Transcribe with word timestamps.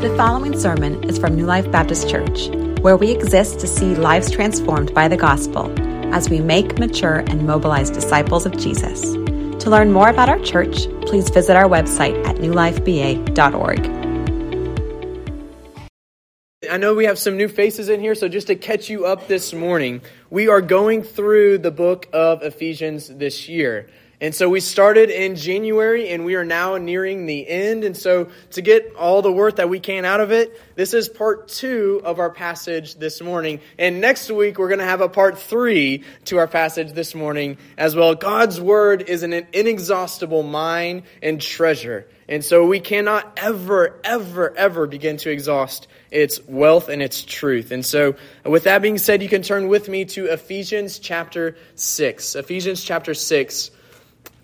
The 0.00 0.14
following 0.18 0.58
sermon 0.58 1.02
is 1.04 1.18
from 1.18 1.34
New 1.34 1.46
Life 1.46 1.70
Baptist 1.70 2.08
Church, 2.10 2.48
where 2.80 2.96
we 2.96 3.10
exist 3.10 3.60
to 3.60 3.66
see 3.66 3.94
lives 3.94 4.30
transformed 4.30 4.92
by 4.92 5.08
the 5.08 5.16
gospel 5.16 5.72
as 6.14 6.28
we 6.28 6.40
make, 6.40 6.78
mature, 6.78 7.24
and 7.26 7.46
mobilize 7.46 7.90
disciples 7.90 8.44
of 8.44 8.56
Jesus. 8.56 9.00
To 9.02 9.70
learn 9.70 9.92
more 9.92 10.08
about 10.08 10.28
our 10.28 10.38
church, 10.40 10.88
please 11.06 11.30
visit 11.30 11.56
our 11.56 11.68
website 11.68 12.22
at 12.26 12.36
newlifeba.org. 12.36 14.04
I 16.70 16.76
know 16.76 16.94
we 16.94 17.04
have 17.04 17.18
some 17.18 17.36
new 17.36 17.48
faces 17.48 17.88
in 17.88 18.00
here, 18.00 18.14
so 18.14 18.28
just 18.28 18.48
to 18.48 18.56
catch 18.56 18.90
you 18.90 19.06
up 19.06 19.28
this 19.28 19.52
morning, 19.52 20.02
we 20.28 20.48
are 20.48 20.60
going 20.60 21.02
through 21.02 21.58
the 21.58 21.70
book 21.70 22.08
of 22.12 22.42
Ephesians 22.42 23.08
this 23.08 23.48
year. 23.48 23.88
And 24.20 24.34
so 24.34 24.48
we 24.48 24.60
started 24.60 25.10
in 25.10 25.36
January 25.36 26.10
and 26.10 26.24
we 26.24 26.36
are 26.36 26.44
now 26.44 26.76
nearing 26.76 27.26
the 27.26 27.48
end. 27.48 27.84
And 27.84 27.96
so 27.96 28.28
to 28.52 28.62
get 28.62 28.94
all 28.94 29.22
the 29.22 29.32
worth 29.32 29.56
that 29.56 29.68
we 29.68 29.80
can 29.80 30.04
out 30.04 30.20
of 30.20 30.30
it, 30.30 30.60
this 30.76 30.94
is 30.94 31.08
part 31.08 31.48
two 31.48 32.00
of 32.04 32.18
our 32.18 32.30
passage 32.30 32.94
this 32.94 33.20
morning. 33.20 33.60
And 33.78 34.00
next 34.00 34.30
week 34.30 34.58
we're 34.58 34.68
going 34.68 34.78
to 34.78 34.84
have 34.84 35.00
a 35.00 35.08
part 35.08 35.38
three 35.38 36.04
to 36.26 36.38
our 36.38 36.46
passage 36.46 36.92
this 36.92 37.14
morning 37.14 37.58
as 37.76 37.96
well. 37.96 38.14
God's 38.14 38.60
word 38.60 39.02
is 39.02 39.22
an 39.24 39.32
inexhaustible 39.52 40.42
mine 40.42 41.02
and 41.22 41.40
treasure. 41.40 42.06
And 42.28 42.42
so 42.42 42.66
we 42.66 42.80
cannot 42.80 43.38
ever, 43.42 44.00
ever, 44.02 44.56
ever 44.56 44.86
begin 44.86 45.18
to 45.18 45.30
exhaust 45.30 45.88
its 46.10 46.40
wealth 46.46 46.88
and 46.88 47.02
its 47.02 47.22
truth. 47.22 47.70
And 47.70 47.84
so 47.84 48.16
with 48.44 48.64
that 48.64 48.80
being 48.80 48.98
said, 48.98 49.22
you 49.22 49.28
can 49.28 49.42
turn 49.42 49.68
with 49.68 49.88
me 49.88 50.06
to 50.06 50.26
Ephesians 50.26 50.98
chapter 50.98 51.56
6. 51.74 52.36
Ephesians 52.36 52.82
chapter 52.82 53.12
6 53.12 53.70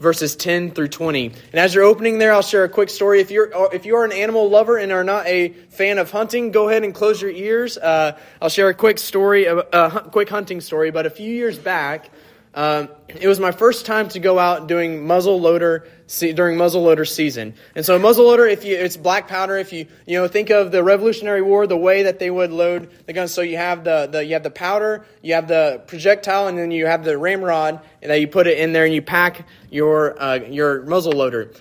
verses 0.00 0.34
10 0.34 0.70
through 0.70 0.88
20. 0.88 1.26
And 1.26 1.54
as 1.54 1.74
you're 1.74 1.84
opening 1.84 2.18
there, 2.18 2.32
I'll 2.32 2.42
share 2.42 2.64
a 2.64 2.68
quick 2.68 2.88
story. 2.88 3.20
If 3.20 3.30
you're, 3.30 3.50
if 3.72 3.84
you 3.84 3.96
are 3.96 4.04
an 4.04 4.12
animal 4.12 4.48
lover 4.48 4.78
and 4.78 4.90
are 4.90 5.04
not 5.04 5.26
a 5.26 5.50
fan 5.68 5.98
of 5.98 6.10
hunting, 6.10 6.50
go 6.50 6.70
ahead 6.70 6.84
and 6.84 6.94
close 6.94 7.20
your 7.20 7.30
ears. 7.30 7.76
Uh, 7.76 8.18
I'll 8.40 8.48
share 8.48 8.68
a 8.68 8.74
quick 8.74 8.98
story, 8.98 9.44
a, 9.44 9.58
a 9.58 10.08
quick 10.10 10.30
hunting 10.30 10.62
story. 10.62 10.90
But 10.90 11.04
a 11.04 11.10
few 11.10 11.30
years 11.30 11.58
back, 11.58 12.10
um, 12.52 12.88
it 13.06 13.28
was 13.28 13.38
my 13.38 13.52
first 13.52 13.86
time 13.86 14.08
to 14.08 14.18
go 14.18 14.38
out 14.38 14.66
doing 14.66 15.06
muzzle 15.06 15.40
loader 15.40 15.86
during 16.18 16.56
muzzle 16.56 16.82
loader 16.82 17.04
season. 17.04 17.54
And 17.76 17.86
so 17.86 17.96
muzzle 17.98 18.26
loader, 18.26 18.44
if 18.44 18.64
you, 18.64 18.76
it's 18.76 18.96
black 18.96 19.28
powder. 19.28 19.56
If 19.56 19.72
you, 19.72 19.86
you 20.04 20.18
know, 20.18 20.26
think 20.26 20.50
of 20.50 20.72
the 20.72 20.82
Revolutionary 20.82 21.42
War, 21.42 21.68
the 21.68 21.76
way 21.76 22.02
that 22.04 22.18
they 22.18 22.28
would 22.28 22.50
load 22.50 22.90
the 23.06 23.12
guns. 23.12 23.32
So 23.32 23.42
you 23.42 23.56
have 23.56 23.84
the, 23.84 24.08
the, 24.10 24.24
you 24.24 24.32
have 24.32 24.42
the 24.42 24.50
powder, 24.50 25.06
you 25.22 25.34
have 25.34 25.46
the 25.46 25.82
projectile, 25.86 26.48
and 26.48 26.58
then 26.58 26.72
you 26.72 26.86
have 26.86 27.04
the 27.04 27.16
ramrod 27.16 27.80
that 28.02 28.20
you 28.20 28.26
put 28.26 28.48
it 28.48 28.58
in 28.58 28.72
there 28.72 28.84
and 28.84 28.92
you 28.92 29.02
pack 29.02 29.46
your, 29.70 30.20
uh, 30.20 30.34
your 30.34 30.82
muzzle 30.82 31.12
loader. 31.12 31.52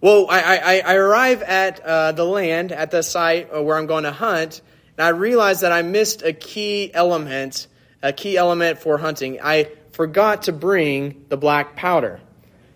Well, 0.00 0.28
I, 0.30 0.58
I, 0.58 0.82
I 0.86 0.94
arrive 0.94 1.42
at 1.42 1.80
uh, 1.80 2.12
the 2.12 2.24
land, 2.24 2.70
at 2.70 2.92
the 2.92 3.02
site 3.02 3.48
uh, 3.52 3.60
where 3.62 3.76
I'm 3.76 3.86
going 3.86 4.04
to 4.04 4.12
hunt, 4.12 4.60
and 4.96 5.04
I 5.04 5.08
realize 5.08 5.62
that 5.62 5.72
I 5.72 5.82
missed 5.82 6.22
a 6.22 6.32
key 6.32 6.92
element, 6.94 7.66
a 8.02 8.12
key 8.12 8.36
element 8.36 8.78
for 8.78 8.98
hunting. 8.98 9.40
I 9.42 9.70
forgot 9.96 10.42
to 10.42 10.52
bring 10.52 11.24
the 11.30 11.38
black 11.38 11.74
powder. 11.74 12.20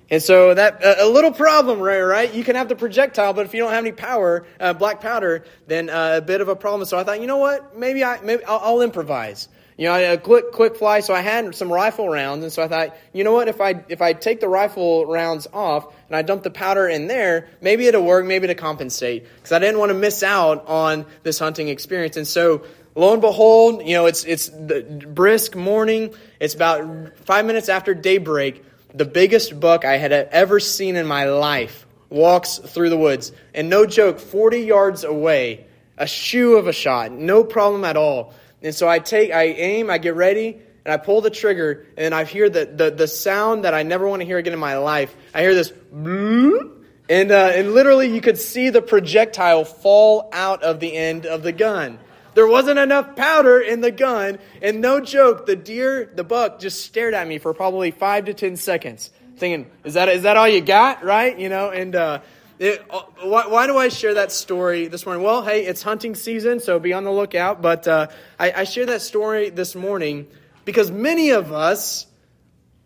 And 0.09 0.23
so 0.23 0.55
that 0.55 0.83
a 0.83 1.07
little 1.07 1.31
problem, 1.31 1.79
right? 1.79 2.01
Right? 2.01 2.35
You 2.35 2.43
can 2.43 2.57
have 2.57 2.69
the 2.69 2.75
projectile, 2.75 3.33
but 3.35 3.45
if 3.47 3.55
you 3.55 3.61
don't 3.61 3.71
have 3.71 3.85
any 3.85 3.93
power, 3.93 4.45
uh, 4.59 4.73
black 4.73 5.01
powder, 5.01 5.45
then 5.69 5.89
uh, 5.89 6.15
a 6.17 6.21
bit 6.21 6.41
of 6.41 6.49
a 6.49 6.57
problem. 6.57 6.85
So 6.87 6.99
I 6.99 7.05
thought, 7.05 7.21
you 7.21 7.29
know 7.29 7.37
what? 7.37 7.79
Maybe 7.79 8.03
I 8.03 8.21
maybe 8.21 8.43
I'll, 8.45 8.59
I'll 8.59 8.81
improvise. 8.81 9.49
You 9.77 9.87
know, 9.87 10.13
a 10.15 10.19
quick 10.19 10.51
quick 10.53 10.77
fly. 10.77 11.01
So 11.01 11.15
I 11.15 11.21
had 11.21 11.55
some 11.55 11.73
rifle 11.73 12.09
rounds, 12.09 12.43
and 12.43 12.53
so 12.53 12.63
I 12.63 12.69
thought, 12.69 12.97
you 13.13 13.23
know 13.23 13.33
what? 13.33 13.49
If 13.49 13.61
I 13.61 13.85
if 13.89 14.03
I 14.03 14.15
take 14.15 14.41
the 14.41 14.49
rifle 14.49 15.07
rounds 15.07 15.47
off 15.53 15.95
and 16.09 16.17
I 16.17 16.23
dump 16.23 16.43
the 16.43 16.51
powder 16.51 16.89
in 16.89 17.07
there, 17.07 17.49
maybe 17.61 17.87
it'll 17.87 18.05
work. 18.05 18.27
Maybe 18.27 18.49
to 18.49 18.57
compensate 18.57 19.27
because 19.37 19.53
I 19.53 19.59
didn't 19.61 19.79
want 19.79 19.91
to 19.91 19.99
miss 19.99 20.23
out 20.23 20.67
on 20.67 21.07
this 21.23 21.39
hunting 21.39 21.69
experience. 21.69 22.17
And 22.17 22.27
so 22.27 22.65
lo 23.01 23.13
and 23.13 23.21
behold, 23.21 23.83
you 23.85 23.95
know, 23.95 24.07
it's 24.07 24.25
it's 24.25 24.49
the 24.49 24.83
brisk 25.07 25.57
morning. 25.57 26.15
It's 26.39 26.55
about 26.55 27.19
five 27.25 27.45
minutes 27.47 27.69
after 27.69 27.95
daybreak 27.95 28.65
the 28.95 29.05
biggest 29.05 29.59
buck 29.59 29.85
I 29.85 29.97
had 29.97 30.13
ever 30.13 30.61
seen 30.61 30.97
in 30.97 31.07
my 31.07 31.25
life 31.25 31.87
walks 32.09 32.59
through 32.59 32.91
the 32.91 32.97
woods. 32.97 33.33
And 33.55 33.71
no 33.71 33.87
joke, 33.87 34.19
40 34.19 34.61
yards 34.61 35.05
away, 35.05 35.67
a 35.97 36.07
shoe 36.07 36.57
of 36.57 36.67
a 36.67 36.73
shot, 36.73 37.13
no 37.13 37.45
problem 37.45 37.85
at 37.85 37.97
all. 37.97 38.35
And 38.63 38.75
so 38.75 38.89
I 38.89 38.99
take, 38.99 39.33
I 39.33 39.45
aim, 39.45 39.91
I 39.91 39.99
get 39.99 40.15
ready, 40.17 40.59
and 40.85 40.93
I 40.93 40.97
pull 40.97 41.21
the 41.21 41.31
trigger, 41.31 41.87
and 41.97 42.15
I 42.15 42.25
hear 42.25 42.51
the, 42.51 42.67
the, 42.67 42.91
the 42.91 43.09
sound 43.09 43.65
that 43.65 43.75
I 43.75 43.85
never 43.85 44.07
want 44.07 44.21
to 44.21 44.27
hear 44.27 44.39
again 44.39 44.53
in 44.53 44.59
my 44.59 44.77
life. 44.79 45.15
I 45.33 45.41
hear 45.41 45.55
this, 45.55 45.73
and, 45.93 47.33
uh, 47.33 47.53
and 47.55 47.75
literally 47.75 48.13
you 48.13 48.21
could 48.21 48.39
see 48.39 48.71
the 48.71 48.83
projectile 48.83 49.65
fall 49.65 50.29
out 50.33 50.63
of 50.63 50.81
the 50.81 50.95
end 50.95 51.27
of 51.27 51.43
the 51.43 51.53
gun. 51.53 51.99
There 52.35 52.47
wasn't 52.47 52.79
enough 52.79 53.17
powder 53.17 53.61
in 53.61 53.81
the 53.81 53.91
gun, 53.91 54.39
and 54.63 54.81
no 54.81 55.01
joke, 55.01 55.47
the 55.47 55.57
deer, 55.57 56.11
the 56.15 56.25
buck, 56.25 56.61
just 56.61 56.85
stared 56.85 57.15
at 57.15 57.27
me 57.27 57.39
for 57.39 57.53
probably 57.53 57.91
five 57.91 58.27
to 58.27 58.35
ten 58.35 58.57
seconds, 58.57 59.11
thinking, 59.37 59.71
"Is 59.85 59.95
that 59.95 60.09
is 60.09 60.23
that 60.23 60.37
all 60.37 60.49
you 60.49 60.61
got?" 60.61 61.05
Right? 61.05 61.37
You 61.39 61.49
know, 61.49 61.71
and 61.71 61.95
uh, 61.97 62.21
it, 62.61 62.85
uh, 62.91 63.03
why, 63.23 63.47
why, 63.47 63.67
do 63.67 63.79
I 63.79 63.89
share 63.89 64.15
that 64.15 64.31
story 64.31 64.87
this 64.87 65.07
morning? 65.07 65.25
Well, 65.25 65.43
hey, 65.43 65.65
it's 65.65 65.83
hunting 65.83 66.15
season, 66.15 66.61
so 66.61 66.79
be 66.79 66.93
on 66.93 67.05
the 67.05 67.11
lookout. 67.11 67.63
But 67.63 67.89
uh, 67.89 68.09
I, 68.39 68.53
I 68.53 68.65
share 68.65 68.87
that 68.87 69.03
story 69.03 69.51
this 69.51 69.75
morning 69.75 70.27
because 70.65 70.91
many 70.91 71.31
of 71.31 71.53
us 71.53 72.07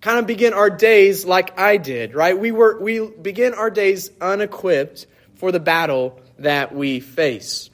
kind 0.00 0.18
of 0.18 0.26
begin 0.26 0.52
our 0.52 0.70
days 0.70 1.24
like 1.24 1.58
I 1.58 1.76
did, 1.76 2.14
right? 2.14 2.38
We 2.38 2.52
were 2.52 2.80
we 2.80 3.00
begin 3.06 3.54
our 3.54 3.70
days 3.70 4.10
unequipped 4.20 5.06
for 5.36 5.50
the 5.50 5.60
battle 5.60 6.20
that 6.38 6.74
we 6.74 7.00
face. 7.00 7.68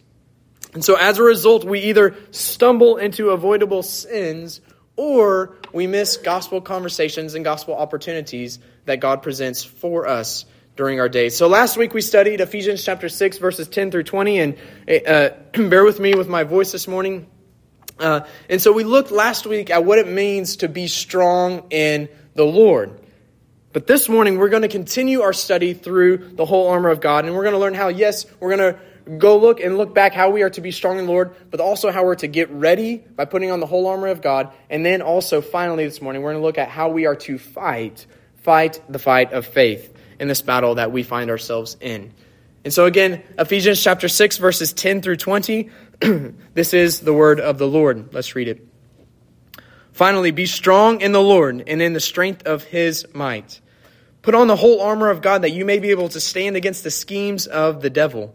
And 0.73 0.85
so 0.85 0.95
as 0.95 1.19
a 1.19 1.23
result, 1.23 1.65
we 1.65 1.81
either 1.81 2.17
stumble 2.31 2.97
into 2.97 3.31
avoidable 3.31 3.83
sins 3.83 4.61
or 4.97 5.57
we 5.73 5.87
miss 5.87 6.17
gospel 6.17 6.61
conversations 6.61 7.35
and 7.35 7.45
gospel 7.45 7.75
opportunities 7.75 8.59
that 8.85 9.01
God 9.01 9.23
presents 9.23 9.65
for 9.65 10.07
us 10.07 10.45
during 10.77 11.01
our 11.01 11.09
days. 11.09 11.37
So 11.37 11.49
last 11.49 11.77
week 11.77 11.95
we 11.95 12.01
studied 12.01 12.41
Ephesians 12.41 12.85
chapter 12.85 13.09
6 13.09 13.39
verses 13.39 13.69
10 13.69 13.91
through 13.91 14.05
20 14.05 14.39
and 14.39 14.57
uh, 15.07 15.31
bear 15.69 15.85
with 15.85 15.99
me 15.99 16.15
with 16.15 16.29
my 16.29 16.45
voice 16.45 16.73
this 16.73 16.87
morning. 16.87 17.27
Uh, 17.99 18.21
and 18.49 18.63
so 18.63 18.73
we 18.73 18.85
looked 18.85 19.11
last 19.11 19.47
week 19.47 19.71
at 19.71 19.85
what 19.85 19.99
it 19.99 20.09
means 20.09 20.57
to 20.57 20.69
be 20.69 20.87
strong 20.87 21.67
in 21.71 22.09
the 22.35 22.45
Lord. 22.45 22.99
But 23.73 23.87
this 23.87 24.09
morning 24.09 24.39
we're 24.39 24.49
going 24.49 24.63
to 24.63 24.69
continue 24.69 25.23
our 25.23 25.33
study 25.33 25.75
through 25.75 26.33
the 26.35 26.45
whole 26.45 26.69
armor 26.69 26.91
of 26.91 27.01
God 27.01 27.25
and 27.25 27.35
we're 27.35 27.45
going 27.45 27.55
to 27.55 27.61
learn 27.61 27.75
how 27.75 27.89
yes, 27.89 28.27
we're 28.39 28.57
going 28.57 28.75
to 28.75 28.81
go 29.19 29.39
look 29.39 29.61
and 29.61 29.77
look 29.77 29.95
back 29.95 30.15
how 30.15 30.31
we 30.31 30.43
are 30.43 30.51
to 30.51 30.61
be 30.61 30.71
strong 30.71 30.99
in 30.99 31.07
the 31.07 31.13
Lord, 31.13 31.35
but 31.51 31.61
also 31.61 31.91
how 31.91 32.05
we're 32.05 32.15
to 32.17 32.27
get 32.27 32.51
ready 32.51 32.99
by 32.99 33.25
putting 33.25 33.51
on 33.51 33.61
the 33.61 33.67
whole 33.67 33.87
armor 33.87 34.09
of 34.09 34.23
God. 34.23 34.53
And 34.69 34.85
then 34.85 35.03
also, 35.03 35.41
finally, 35.41 35.85
this 35.85 36.01
morning, 36.01 36.23
we're 36.23 36.33
going 36.33 36.43
to 36.43 36.47
look 36.47 36.59
at 36.59 36.69
how 36.69 36.91
we 36.91 37.07
are 37.07 37.17
to 37.17 37.39
fight, 37.39 38.07
fight 38.43 38.81
the 38.89 38.99
fight 38.99 39.33
of 39.33 39.47
faith 39.47 39.95
in 40.19 40.29
this 40.29 40.43
battle 40.43 40.77
that 40.77 40.93
we 40.93 41.03
find 41.03 41.31
ourselves 41.31 41.77
in. 41.81 42.13
And 42.65 42.73
so, 42.73 42.85
again, 42.85 43.23
Ephesians 43.39 43.83
chapter 43.83 44.09
6, 44.09 44.37
verses 44.39 44.73
10 44.73 45.03
through 45.03 45.17
20. 45.17 45.71
this 46.55 46.75
is 46.75 47.01
the 47.01 47.15
word 47.15 47.41
of 47.41 47.59
the 47.59 47.67
Lord. 47.67 48.13
Let's 48.13 48.35
read 48.35 48.49
it. 48.49 48.67
Finally, 49.93 50.31
be 50.31 50.47
strong 50.47 51.01
in 51.01 51.13
the 51.13 51.23
Lord 51.23 51.65
and 51.67 51.83
in 51.83 51.93
the 51.93 52.01
strength 52.01 52.47
of 52.47 52.65
his 52.65 53.07
might. 53.15 53.61
Put 54.23 54.35
on 54.35 54.47
the 54.49 54.57
whole 54.57 54.81
armor 54.83 55.09
of 55.09 55.23
God 55.23 55.43
that 55.43 55.51
you 55.51 55.65
may 55.65 55.79
be 55.79 55.91
able 55.91 56.11
to 56.11 56.21
stand 56.21 56.57
against 56.57 56.85
the 56.85 56.91
schemes 56.91 57.47
of 57.47 57.81
the 57.81 57.91
devil. 57.91 58.35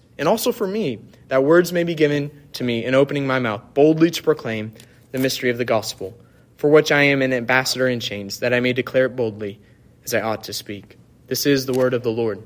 and 0.21 0.29
also 0.29 0.51
for 0.51 0.67
me, 0.67 0.99
that 1.29 1.43
words 1.43 1.73
may 1.73 1.83
be 1.83 1.95
given 1.95 2.29
to 2.53 2.63
me 2.63 2.85
in 2.85 2.93
opening 2.93 3.25
my 3.25 3.39
mouth 3.39 3.73
boldly 3.73 4.11
to 4.11 4.21
proclaim 4.21 4.71
the 5.11 5.17
mystery 5.17 5.49
of 5.49 5.57
the 5.57 5.65
gospel, 5.65 6.15
for 6.57 6.69
which 6.69 6.91
I 6.91 7.01
am 7.01 7.23
an 7.23 7.33
ambassador 7.33 7.87
in 7.87 7.99
chains, 7.99 8.41
that 8.41 8.53
I 8.53 8.59
may 8.59 8.71
declare 8.71 9.07
it 9.07 9.15
boldly 9.15 9.59
as 10.03 10.13
I 10.13 10.21
ought 10.21 10.43
to 10.43 10.53
speak. 10.53 10.99
This 11.25 11.47
is 11.47 11.65
the 11.65 11.73
word 11.73 11.95
of 11.95 12.03
the 12.03 12.11
Lord. 12.11 12.43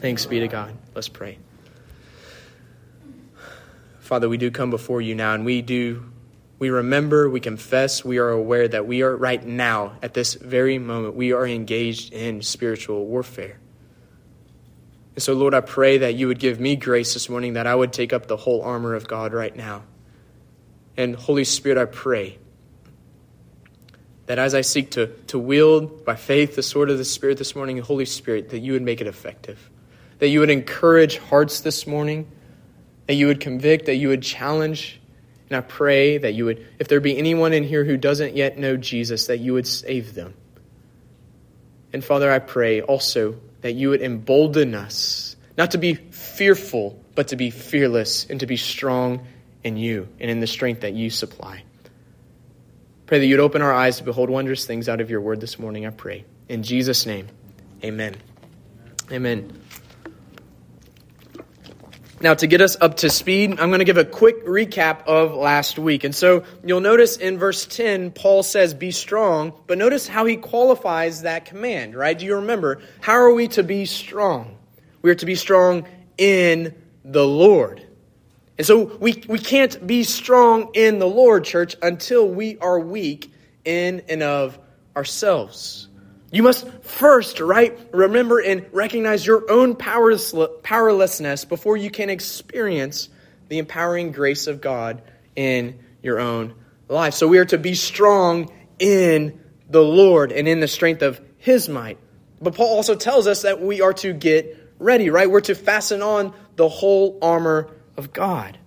Thanks, 0.00 0.24
be 0.24 0.38
to 0.38 0.46
God. 0.46 0.72
Let's 0.94 1.08
pray. 1.08 1.38
Father, 3.98 4.28
we 4.28 4.36
do 4.36 4.52
come 4.52 4.70
before 4.70 5.00
you 5.00 5.16
now, 5.16 5.34
and 5.34 5.44
we 5.44 5.62
do, 5.62 6.08
we 6.60 6.70
remember, 6.70 7.28
we 7.28 7.40
confess, 7.40 8.04
we 8.04 8.18
are 8.18 8.30
aware 8.30 8.68
that 8.68 8.86
we 8.86 9.02
are 9.02 9.16
right 9.16 9.44
now, 9.44 9.96
at 10.00 10.14
this 10.14 10.34
very 10.34 10.78
moment, 10.78 11.16
we 11.16 11.32
are 11.32 11.44
engaged 11.44 12.12
in 12.12 12.40
spiritual 12.40 13.04
warfare. 13.06 13.58
And 15.18 15.22
so, 15.24 15.32
Lord, 15.32 15.52
I 15.52 15.62
pray 15.62 15.98
that 15.98 16.14
you 16.14 16.28
would 16.28 16.38
give 16.38 16.60
me 16.60 16.76
grace 16.76 17.12
this 17.12 17.28
morning, 17.28 17.54
that 17.54 17.66
I 17.66 17.74
would 17.74 17.92
take 17.92 18.12
up 18.12 18.28
the 18.28 18.36
whole 18.36 18.62
armor 18.62 18.94
of 18.94 19.08
God 19.08 19.32
right 19.32 19.56
now. 19.56 19.82
And 20.96 21.16
Holy 21.16 21.42
Spirit, 21.42 21.76
I 21.76 21.86
pray 21.86 22.38
that 24.26 24.38
as 24.38 24.54
I 24.54 24.60
seek 24.60 24.92
to, 24.92 25.08
to 25.26 25.36
wield 25.36 26.04
by 26.04 26.14
faith 26.14 26.54
the 26.54 26.62
sword 26.62 26.88
of 26.88 26.98
the 26.98 27.04
Spirit 27.04 27.36
this 27.36 27.56
morning, 27.56 27.78
Holy 27.78 28.04
Spirit, 28.04 28.50
that 28.50 28.60
you 28.60 28.74
would 28.74 28.82
make 28.82 29.00
it 29.00 29.08
effective. 29.08 29.68
That 30.20 30.28
you 30.28 30.38
would 30.38 30.50
encourage 30.50 31.18
hearts 31.18 31.62
this 31.62 31.84
morning, 31.84 32.30
that 33.08 33.14
you 33.14 33.26
would 33.26 33.40
convict, 33.40 33.86
that 33.86 33.96
you 33.96 34.06
would 34.10 34.22
challenge. 34.22 35.00
And 35.50 35.56
I 35.56 35.62
pray 35.62 36.18
that 36.18 36.34
you 36.34 36.44
would, 36.44 36.64
if 36.78 36.86
there 36.86 37.00
be 37.00 37.18
anyone 37.18 37.52
in 37.52 37.64
here 37.64 37.84
who 37.84 37.96
doesn't 37.96 38.36
yet 38.36 38.56
know 38.56 38.76
Jesus, 38.76 39.26
that 39.26 39.38
you 39.38 39.52
would 39.54 39.66
save 39.66 40.14
them. 40.14 40.34
And 41.92 42.04
Father, 42.04 42.30
I 42.30 42.38
pray 42.38 42.80
also 42.82 43.36
that 43.60 43.72
you 43.72 43.90
would 43.90 44.02
embolden 44.02 44.74
us, 44.74 45.36
not 45.56 45.72
to 45.72 45.78
be 45.78 45.94
fearful, 45.94 47.02
but 47.14 47.28
to 47.28 47.36
be 47.36 47.50
fearless 47.50 48.26
and 48.28 48.40
to 48.40 48.46
be 48.46 48.56
strong 48.56 49.26
in 49.64 49.76
you 49.76 50.08
and 50.20 50.30
in 50.30 50.40
the 50.40 50.46
strength 50.46 50.82
that 50.82 50.92
you 50.92 51.10
supply. 51.10 51.62
Pray 53.06 53.18
that 53.18 53.26
you'd 53.26 53.40
open 53.40 53.62
our 53.62 53.72
eyes 53.72 53.98
to 53.98 54.04
behold 54.04 54.28
wondrous 54.28 54.66
things 54.66 54.88
out 54.88 55.00
of 55.00 55.10
your 55.10 55.20
word 55.20 55.40
this 55.40 55.58
morning, 55.58 55.86
I 55.86 55.90
pray. 55.90 56.24
In 56.48 56.62
Jesus' 56.62 57.06
name, 57.06 57.28
amen. 57.82 58.16
Amen. 59.10 59.60
Now, 62.20 62.34
to 62.34 62.48
get 62.48 62.60
us 62.60 62.76
up 62.80 62.96
to 62.98 63.10
speed, 63.10 63.60
I'm 63.60 63.68
going 63.68 63.78
to 63.78 63.84
give 63.84 63.96
a 63.96 64.04
quick 64.04 64.44
recap 64.44 65.06
of 65.06 65.34
last 65.34 65.78
week. 65.78 66.02
And 66.02 66.12
so 66.12 66.42
you'll 66.64 66.80
notice 66.80 67.16
in 67.16 67.38
verse 67.38 67.64
10, 67.64 68.10
Paul 68.10 68.42
says, 68.42 68.74
Be 68.74 68.90
strong, 68.90 69.52
but 69.68 69.78
notice 69.78 70.08
how 70.08 70.24
he 70.24 70.36
qualifies 70.36 71.22
that 71.22 71.44
command, 71.44 71.94
right? 71.94 72.18
Do 72.18 72.26
you 72.26 72.36
remember? 72.36 72.80
How 73.00 73.12
are 73.12 73.32
we 73.32 73.46
to 73.48 73.62
be 73.62 73.84
strong? 73.86 74.58
We 75.00 75.10
are 75.10 75.14
to 75.16 75.26
be 75.26 75.36
strong 75.36 75.86
in 76.16 76.74
the 77.04 77.24
Lord. 77.24 77.86
And 78.58 78.66
so 78.66 78.96
we, 78.98 79.22
we 79.28 79.38
can't 79.38 79.86
be 79.86 80.02
strong 80.02 80.70
in 80.74 80.98
the 80.98 81.06
Lord, 81.06 81.44
church, 81.44 81.76
until 81.80 82.28
we 82.28 82.58
are 82.58 82.80
weak 82.80 83.32
in 83.64 84.02
and 84.08 84.24
of 84.24 84.58
ourselves. 84.96 85.87
You 86.30 86.42
must 86.42 86.68
first, 86.82 87.40
right, 87.40 87.78
remember 87.92 88.38
and 88.38 88.66
recognize 88.72 89.24
your 89.24 89.50
own 89.50 89.76
powerlessness 89.76 91.44
before 91.46 91.76
you 91.76 91.90
can 91.90 92.10
experience 92.10 93.08
the 93.48 93.58
empowering 93.58 94.12
grace 94.12 94.46
of 94.46 94.60
God 94.60 95.02
in 95.34 95.78
your 96.02 96.20
own 96.20 96.54
life. 96.88 97.14
So 97.14 97.28
we 97.28 97.38
are 97.38 97.46
to 97.46 97.56
be 97.56 97.74
strong 97.74 98.52
in 98.78 99.40
the 99.70 99.82
Lord 99.82 100.32
and 100.32 100.46
in 100.46 100.60
the 100.60 100.68
strength 100.68 101.00
of 101.02 101.20
His 101.38 101.68
might. 101.68 101.98
But 102.40 102.54
Paul 102.54 102.76
also 102.76 102.94
tells 102.94 103.26
us 103.26 103.42
that 103.42 103.60
we 103.62 103.80
are 103.80 103.94
to 103.94 104.12
get 104.12 104.74
ready, 104.78 105.08
right? 105.10 105.30
We're 105.30 105.40
to 105.42 105.54
fasten 105.54 106.02
on 106.02 106.34
the 106.56 106.68
whole 106.68 107.18
armor 107.22 107.70
of 107.96 108.12
God. 108.12 108.58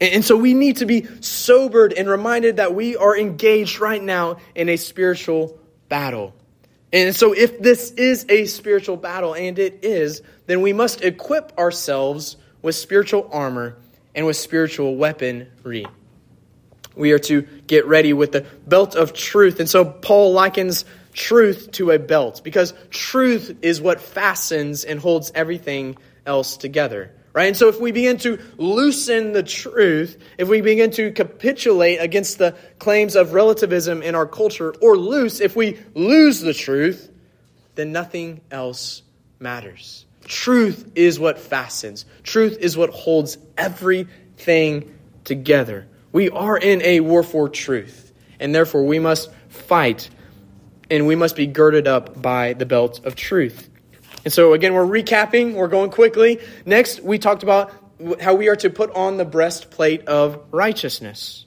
And 0.00 0.24
so 0.24 0.36
we 0.36 0.54
need 0.54 0.76
to 0.76 0.86
be 0.86 1.08
sobered 1.20 1.92
and 1.92 2.08
reminded 2.08 2.58
that 2.58 2.74
we 2.74 2.96
are 2.96 3.16
engaged 3.16 3.80
right 3.80 4.02
now 4.02 4.36
in 4.54 4.68
a 4.68 4.76
spiritual 4.76 5.58
battle. 5.88 6.34
And 6.92 7.14
so, 7.14 7.32
if 7.32 7.60
this 7.60 7.90
is 7.92 8.24
a 8.28 8.46
spiritual 8.46 8.96
battle, 8.96 9.34
and 9.34 9.58
it 9.58 9.80
is, 9.82 10.22
then 10.46 10.62
we 10.62 10.72
must 10.72 11.02
equip 11.02 11.56
ourselves 11.58 12.36
with 12.62 12.74
spiritual 12.74 13.28
armor 13.30 13.76
and 14.14 14.26
with 14.26 14.36
spiritual 14.36 14.96
weaponry. 14.96 15.86
We 16.96 17.12
are 17.12 17.18
to 17.20 17.42
get 17.66 17.86
ready 17.86 18.12
with 18.12 18.32
the 18.32 18.46
belt 18.66 18.96
of 18.96 19.12
truth. 19.12 19.60
And 19.60 19.68
so, 19.68 19.84
Paul 19.84 20.32
likens 20.32 20.86
truth 21.12 21.72
to 21.72 21.90
a 21.90 21.98
belt 21.98 22.40
because 22.42 22.72
truth 22.90 23.58
is 23.60 23.80
what 23.80 24.00
fastens 24.00 24.84
and 24.84 24.98
holds 24.98 25.30
everything 25.34 25.96
else 26.24 26.56
together. 26.56 27.12
Right? 27.38 27.46
And 27.46 27.56
so 27.56 27.68
if 27.68 27.80
we 27.80 27.92
begin 27.92 28.16
to 28.16 28.40
loosen 28.56 29.30
the 29.30 29.44
truth, 29.44 30.20
if 30.38 30.48
we 30.48 30.60
begin 30.60 30.90
to 30.90 31.12
capitulate 31.12 31.98
against 31.98 32.38
the 32.38 32.56
claims 32.80 33.14
of 33.14 33.32
relativism 33.32 34.02
in 34.02 34.16
our 34.16 34.26
culture, 34.26 34.74
or 34.80 34.96
loose, 34.96 35.40
if 35.40 35.54
we 35.54 35.78
lose 35.94 36.40
the 36.40 36.52
truth, 36.52 37.12
then 37.76 37.92
nothing 37.92 38.40
else 38.50 39.02
matters. 39.38 40.04
Truth 40.24 40.90
is 40.96 41.20
what 41.20 41.38
fastens. 41.38 42.06
Truth 42.24 42.58
is 42.58 42.76
what 42.76 42.90
holds 42.90 43.38
everything 43.56 44.98
together. 45.22 45.86
We 46.10 46.30
are 46.30 46.58
in 46.58 46.82
a 46.82 46.98
war 46.98 47.22
for 47.22 47.48
truth, 47.48 48.12
and 48.40 48.52
therefore 48.52 48.84
we 48.84 48.98
must 48.98 49.30
fight 49.48 50.10
and 50.90 51.06
we 51.06 51.14
must 51.14 51.36
be 51.36 51.46
girded 51.46 51.86
up 51.86 52.20
by 52.20 52.54
the 52.54 52.66
belt 52.66 53.04
of 53.04 53.14
truth. 53.14 53.70
And 54.28 54.32
so, 54.34 54.52
again, 54.52 54.74
we're 54.74 54.84
recapping, 54.84 55.54
we're 55.54 55.68
going 55.68 55.88
quickly. 55.88 56.38
Next, 56.66 57.02
we 57.02 57.18
talked 57.18 57.42
about 57.42 57.72
how 58.20 58.34
we 58.34 58.48
are 58.48 58.56
to 58.56 58.68
put 58.68 58.94
on 58.94 59.16
the 59.16 59.24
breastplate 59.24 60.06
of 60.06 60.44
righteousness. 60.50 61.46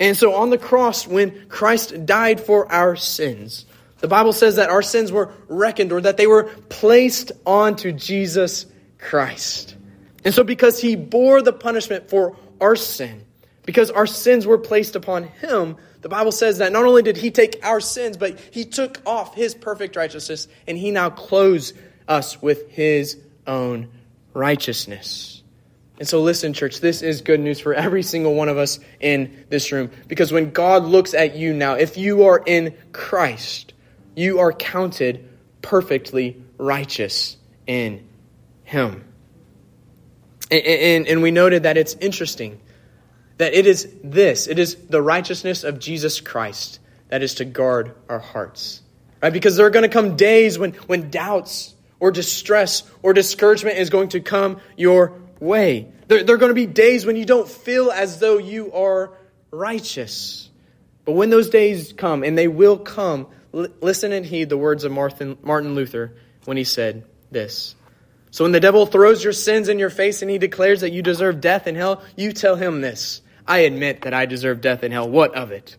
And 0.00 0.16
so, 0.16 0.32
on 0.32 0.48
the 0.48 0.56
cross, 0.56 1.06
when 1.06 1.46
Christ 1.50 2.06
died 2.06 2.40
for 2.40 2.72
our 2.72 2.96
sins, 2.96 3.66
the 3.98 4.08
Bible 4.08 4.32
says 4.32 4.56
that 4.56 4.70
our 4.70 4.80
sins 4.80 5.12
were 5.12 5.30
reckoned 5.46 5.92
or 5.92 6.00
that 6.00 6.16
they 6.16 6.26
were 6.26 6.44
placed 6.70 7.32
onto 7.44 7.92
Jesus 7.92 8.64
Christ. 8.96 9.76
And 10.24 10.32
so, 10.32 10.42
because 10.42 10.80
he 10.80 10.96
bore 10.96 11.42
the 11.42 11.52
punishment 11.52 12.08
for 12.08 12.34
our 12.62 12.76
sin, 12.76 13.26
because 13.66 13.90
our 13.90 14.06
sins 14.06 14.46
were 14.46 14.56
placed 14.56 14.96
upon 14.96 15.24
him, 15.24 15.76
the 16.00 16.08
Bible 16.08 16.32
says 16.32 16.56
that 16.58 16.72
not 16.72 16.86
only 16.86 17.02
did 17.02 17.18
he 17.18 17.30
take 17.30 17.60
our 17.62 17.80
sins, 17.80 18.16
but 18.16 18.40
he 18.52 18.64
took 18.64 19.02
off 19.04 19.34
his 19.34 19.54
perfect 19.54 19.96
righteousness 19.96 20.48
and 20.66 20.78
he 20.78 20.90
now 20.90 21.10
clothes 21.10 21.74
us 22.08 22.40
with 22.40 22.70
his 22.70 23.18
own 23.46 23.88
righteousness. 24.34 25.42
And 25.98 26.06
so, 26.06 26.20
listen, 26.20 26.52
church, 26.52 26.80
this 26.80 27.02
is 27.02 27.22
good 27.22 27.40
news 27.40 27.58
for 27.58 27.72
every 27.72 28.02
single 28.02 28.34
one 28.34 28.48
of 28.48 28.58
us 28.58 28.78
in 29.00 29.44
this 29.48 29.72
room. 29.72 29.90
Because 30.08 30.30
when 30.30 30.50
God 30.50 30.84
looks 30.84 31.14
at 31.14 31.36
you 31.36 31.54
now, 31.54 31.74
if 31.74 31.96
you 31.96 32.24
are 32.24 32.42
in 32.44 32.74
Christ, 32.92 33.72
you 34.14 34.40
are 34.40 34.52
counted 34.52 35.28
perfectly 35.62 36.42
righteous 36.58 37.36
in 37.66 38.06
Him. 38.64 39.04
And, 40.50 40.62
and, 40.62 41.08
and, 41.08 41.22
we 41.22 41.30
noted 41.30 41.64
that 41.64 41.76
it's 41.76 41.94
interesting 41.94 42.60
that 43.38 43.52
it 43.52 43.66
is 43.66 43.92
this, 44.04 44.46
it 44.46 44.58
is 44.58 44.76
the 44.76 45.02
righteousness 45.02 45.64
of 45.64 45.78
Jesus 45.78 46.20
Christ 46.20 46.78
that 47.08 47.22
is 47.22 47.34
to 47.34 47.44
guard 47.44 47.94
our 48.08 48.18
hearts. 48.18 48.80
Right? 49.22 49.32
Because 49.32 49.56
there 49.56 49.66
are 49.66 49.70
going 49.70 49.82
to 49.82 49.88
come 49.88 50.16
days 50.16 50.58
when, 50.58 50.72
when 50.72 51.10
doubts 51.10 51.74
or 52.00 52.10
distress 52.10 52.82
or 53.02 53.12
discouragement 53.12 53.78
is 53.78 53.90
going 53.90 54.10
to 54.10 54.20
come 54.20 54.60
your 54.76 55.20
way. 55.40 55.88
There, 56.08 56.22
there, 56.22 56.36
are 56.36 56.38
going 56.38 56.50
to 56.50 56.54
be 56.54 56.66
days 56.66 57.04
when 57.06 57.16
you 57.16 57.24
don't 57.24 57.48
feel 57.48 57.90
as 57.90 58.18
though 58.18 58.38
you 58.38 58.72
are 58.72 59.12
righteous. 59.50 60.50
But 61.04 61.12
when 61.12 61.30
those 61.30 61.50
days 61.50 61.92
come, 61.92 62.22
and 62.22 62.36
they 62.36 62.48
will 62.48 62.78
come, 62.78 63.28
l- 63.54 63.68
listen 63.80 64.12
and 64.12 64.24
heed 64.24 64.48
the 64.48 64.56
words 64.56 64.84
of 64.84 64.92
Martin, 64.92 65.38
Martin 65.42 65.74
Luther 65.74 66.14
when 66.44 66.56
he 66.56 66.64
said 66.64 67.04
this. 67.30 67.74
So 68.30 68.44
when 68.44 68.52
the 68.52 68.60
devil 68.60 68.86
throws 68.86 69.24
your 69.24 69.32
sins 69.32 69.68
in 69.68 69.78
your 69.78 69.90
face 69.90 70.22
and 70.22 70.30
he 70.30 70.38
declares 70.38 70.82
that 70.82 70.92
you 70.92 71.02
deserve 71.02 71.40
death 71.40 71.66
and 71.66 71.76
hell, 71.76 72.02
you 72.16 72.32
tell 72.32 72.56
him 72.56 72.80
this 72.80 73.22
I 73.46 73.60
admit 73.60 74.02
that 74.02 74.14
I 74.14 74.26
deserve 74.26 74.60
death 74.60 74.82
and 74.82 74.92
hell. 74.92 75.08
What 75.08 75.34
of 75.34 75.52
it? 75.52 75.76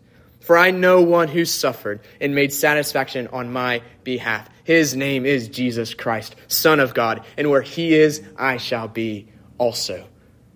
For 0.48 0.56
I 0.56 0.70
know 0.70 1.02
one 1.02 1.28
who 1.28 1.44
suffered 1.44 2.00
and 2.22 2.34
made 2.34 2.54
satisfaction 2.54 3.28
on 3.34 3.52
my 3.52 3.82
behalf. 4.02 4.48
His 4.64 4.96
name 4.96 5.26
is 5.26 5.46
Jesus 5.46 5.92
Christ, 5.92 6.36
Son 6.46 6.80
of 6.80 6.94
God, 6.94 7.22
and 7.36 7.50
where 7.50 7.60
he 7.60 7.92
is, 7.92 8.22
I 8.34 8.56
shall 8.56 8.88
be 8.88 9.28
also. 9.58 10.06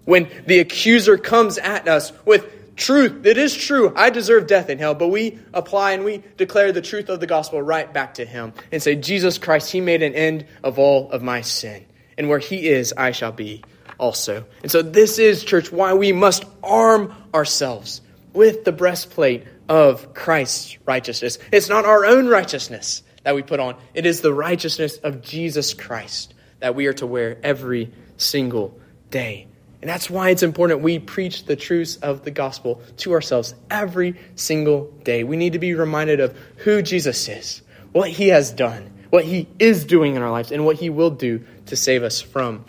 When 0.06 0.30
the 0.46 0.60
accuser 0.60 1.18
comes 1.18 1.58
at 1.58 1.88
us 1.88 2.10
with 2.24 2.74
truth, 2.74 3.26
it 3.26 3.36
is 3.36 3.54
true, 3.54 3.92
I 3.94 4.08
deserve 4.08 4.46
death 4.46 4.70
in 4.70 4.78
hell, 4.78 4.94
but 4.94 5.08
we 5.08 5.38
apply 5.52 5.92
and 5.92 6.06
we 6.06 6.22
declare 6.38 6.72
the 6.72 6.80
truth 6.80 7.10
of 7.10 7.20
the 7.20 7.26
gospel 7.26 7.60
right 7.60 7.92
back 7.92 8.14
to 8.14 8.24
him 8.24 8.54
and 8.72 8.82
say, 8.82 8.96
Jesus 8.96 9.36
Christ, 9.36 9.70
he 9.70 9.82
made 9.82 10.02
an 10.02 10.14
end 10.14 10.46
of 10.64 10.78
all 10.78 11.10
of 11.10 11.22
my 11.22 11.42
sin. 11.42 11.84
And 12.16 12.30
where 12.30 12.38
he 12.38 12.66
is, 12.66 12.94
I 12.96 13.12
shall 13.12 13.32
be 13.32 13.62
also. 13.98 14.46
And 14.62 14.72
so 14.72 14.80
this 14.80 15.18
is, 15.18 15.44
church, 15.44 15.70
why 15.70 15.92
we 15.92 16.12
must 16.12 16.46
arm 16.62 17.14
ourselves 17.34 18.00
with 18.32 18.64
the 18.64 18.72
breastplate 18.72 19.46
of 19.72 20.12
Christ's 20.12 20.76
righteousness. 20.84 21.38
It's 21.50 21.70
not 21.70 21.86
our 21.86 22.04
own 22.04 22.28
righteousness 22.28 23.02
that 23.22 23.34
we 23.34 23.40
put 23.40 23.58
on, 23.58 23.76
it 23.94 24.04
is 24.04 24.20
the 24.20 24.34
righteousness 24.34 24.98
of 24.98 25.22
Jesus 25.22 25.72
Christ 25.72 26.34
that 26.60 26.74
we 26.74 26.88
are 26.88 26.92
to 26.92 27.06
wear 27.06 27.38
every 27.42 27.90
single 28.18 28.78
day. 29.10 29.46
And 29.80 29.88
that's 29.88 30.10
why 30.10 30.28
it's 30.28 30.42
important 30.42 30.82
we 30.82 30.98
preach 30.98 31.46
the 31.46 31.56
truths 31.56 31.96
of 31.96 32.22
the 32.22 32.30
gospel 32.30 32.82
to 32.98 33.14
ourselves 33.14 33.54
every 33.70 34.16
single 34.34 34.92
day. 35.04 35.24
We 35.24 35.38
need 35.38 35.54
to 35.54 35.58
be 35.58 35.72
reminded 35.72 36.20
of 36.20 36.36
who 36.56 36.82
Jesus 36.82 37.26
is, 37.30 37.62
what 37.92 38.10
he 38.10 38.28
has 38.28 38.50
done, 38.50 38.92
what 39.08 39.24
he 39.24 39.48
is 39.58 39.86
doing 39.86 40.16
in 40.16 40.22
our 40.22 40.30
lives, 40.30 40.52
and 40.52 40.66
what 40.66 40.76
he 40.76 40.90
will 40.90 41.10
do 41.10 41.46
to 41.66 41.76
save 41.76 42.02
us 42.02 42.20
from 42.20 42.66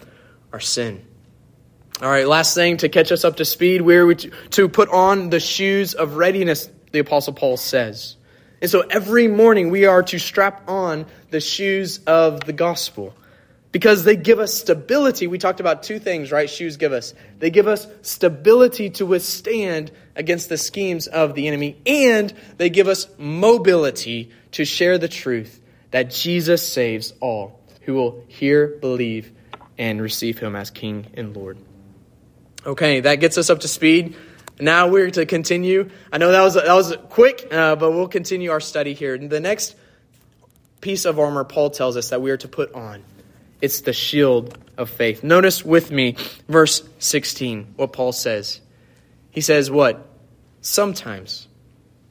our 0.53 0.61
sin. 0.61 1.05
All 2.01 2.09
right, 2.09 2.27
last 2.27 2.55
thing 2.55 2.77
to 2.77 2.89
catch 2.89 3.11
us 3.11 3.23
up 3.23 3.37
to 3.37 3.45
speed, 3.45 3.81
we're 3.81 4.13
to 4.15 4.67
put 4.69 4.89
on 4.89 5.29
the 5.29 5.39
shoes 5.39 5.93
of 5.93 6.15
readiness, 6.15 6.69
the 6.93 6.99
Apostle 6.99 7.33
Paul 7.33 7.57
says. 7.57 8.15
And 8.61 8.71
so 8.71 8.81
every 8.81 9.27
morning 9.27 9.71
we 9.71 9.85
are 9.85 10.03
to 10.03 10.17
strap 10.17 10.69
on 10.69 11.05
the 11.31 11.41
shoes 11.41 11.99
of 12.07 12.45
the 12.45 12.53
gospel 12.53 13.13
because 13.73 14.05
they 14.05 14.15
give 14.15 14.39
us 14.39 14.53
stability. 14.53 15.27
We 15.27 15.39
talked 15.39 15.59
about 15.59 15.83
two 15.83 15.99
things, 15.99 16.31
right? 16.31 16.49
Shoes 16.49 16.77
give 16.77 16.93
us. 16.93 17.13
They 17.39 17.49
give 17.49 17.67
us 17.67 17.87
stability 18.03 18.91
to 18.91 19.05
withstand 19.05 19.91
against 20.15 20.47
the 20.47 20.57
schemes 20.57 21.07
of 21.07 21.33
the 21.33 21.47
enemy, 21.47 21.75
and 21.85 22.31
they 22.57 22.69
give 22.69 22.87
us 22.87 23.07
mobility 23.17 24.31
to 24.51 24.63
share 24.63 24.97
the 24.99 25.09
truth 25.09 25.59
that 25.91 26.11
Jesus 26.11 26.65
saves 26.65 27.13
all 27.19 27.59
who 27.81 27.95
will 27.95 28.23
hear, 28.27 28.67
believe, 28.67 29.31
and 29.77 30.01
receive 30.01 30.37
him 30.37 30.55
as 30.55 30.69
King 30.69 31.07
and 31.15 31.35
Lord. 31.35 31.57
Okay, 32.65 33.01
that 33.01 33.15
gets 33.15 33.37
us 33.37 33.49
up 33.49 33.59
to 33.61 33.67
speed. 33.67 34.15
Now 34.63 34.87
we're 34.87 35.11
to 35.11 35.25
continue. 35.25 35.89
I 36.11 36.17
know 36.17 36.31
that 36.31 36.41
was 36.41 36.53
that 36.53 36.73
was 36.73 36.95
quick, 37.09 37.47
uh, 37.51 37.75
but 37.75 37.91
we'll 37.91 38.07
continue 38.07 38.51
our 38.51 38.61
study 38.61 38.93
here. 38.93 39.17
The 39.17 39.41
next 39.41 39.75
piece 40.79 41.03
of 41.05 41.19
armor 41.19 41.43
Paul 41.43 41.69
tells 41.69 41.97
us 41.97 42.09
that 42.09 42.21
we 42.21 42.31
are 42.31 42.37
to 42.37 42.47
put 42.47 42.73
on. 42.73 43.03
It's 43.61 43.81
the 43.81 43.93
shield 43.93 44.57
of 44.77 44.89
faith. 44.89 45.23
Notice 45.23 45.65
with 45.65 45.91
me 45.91 46.15
verse 46.47 46.81
16 46.99 47.73
what 47.75 47.91
Paul 47.91 48.13
says. 48.13 48.61
He 49.31 49.41
says 49.41 49.69
what? 49.69 50.07
Sometimes. 50.61 51.47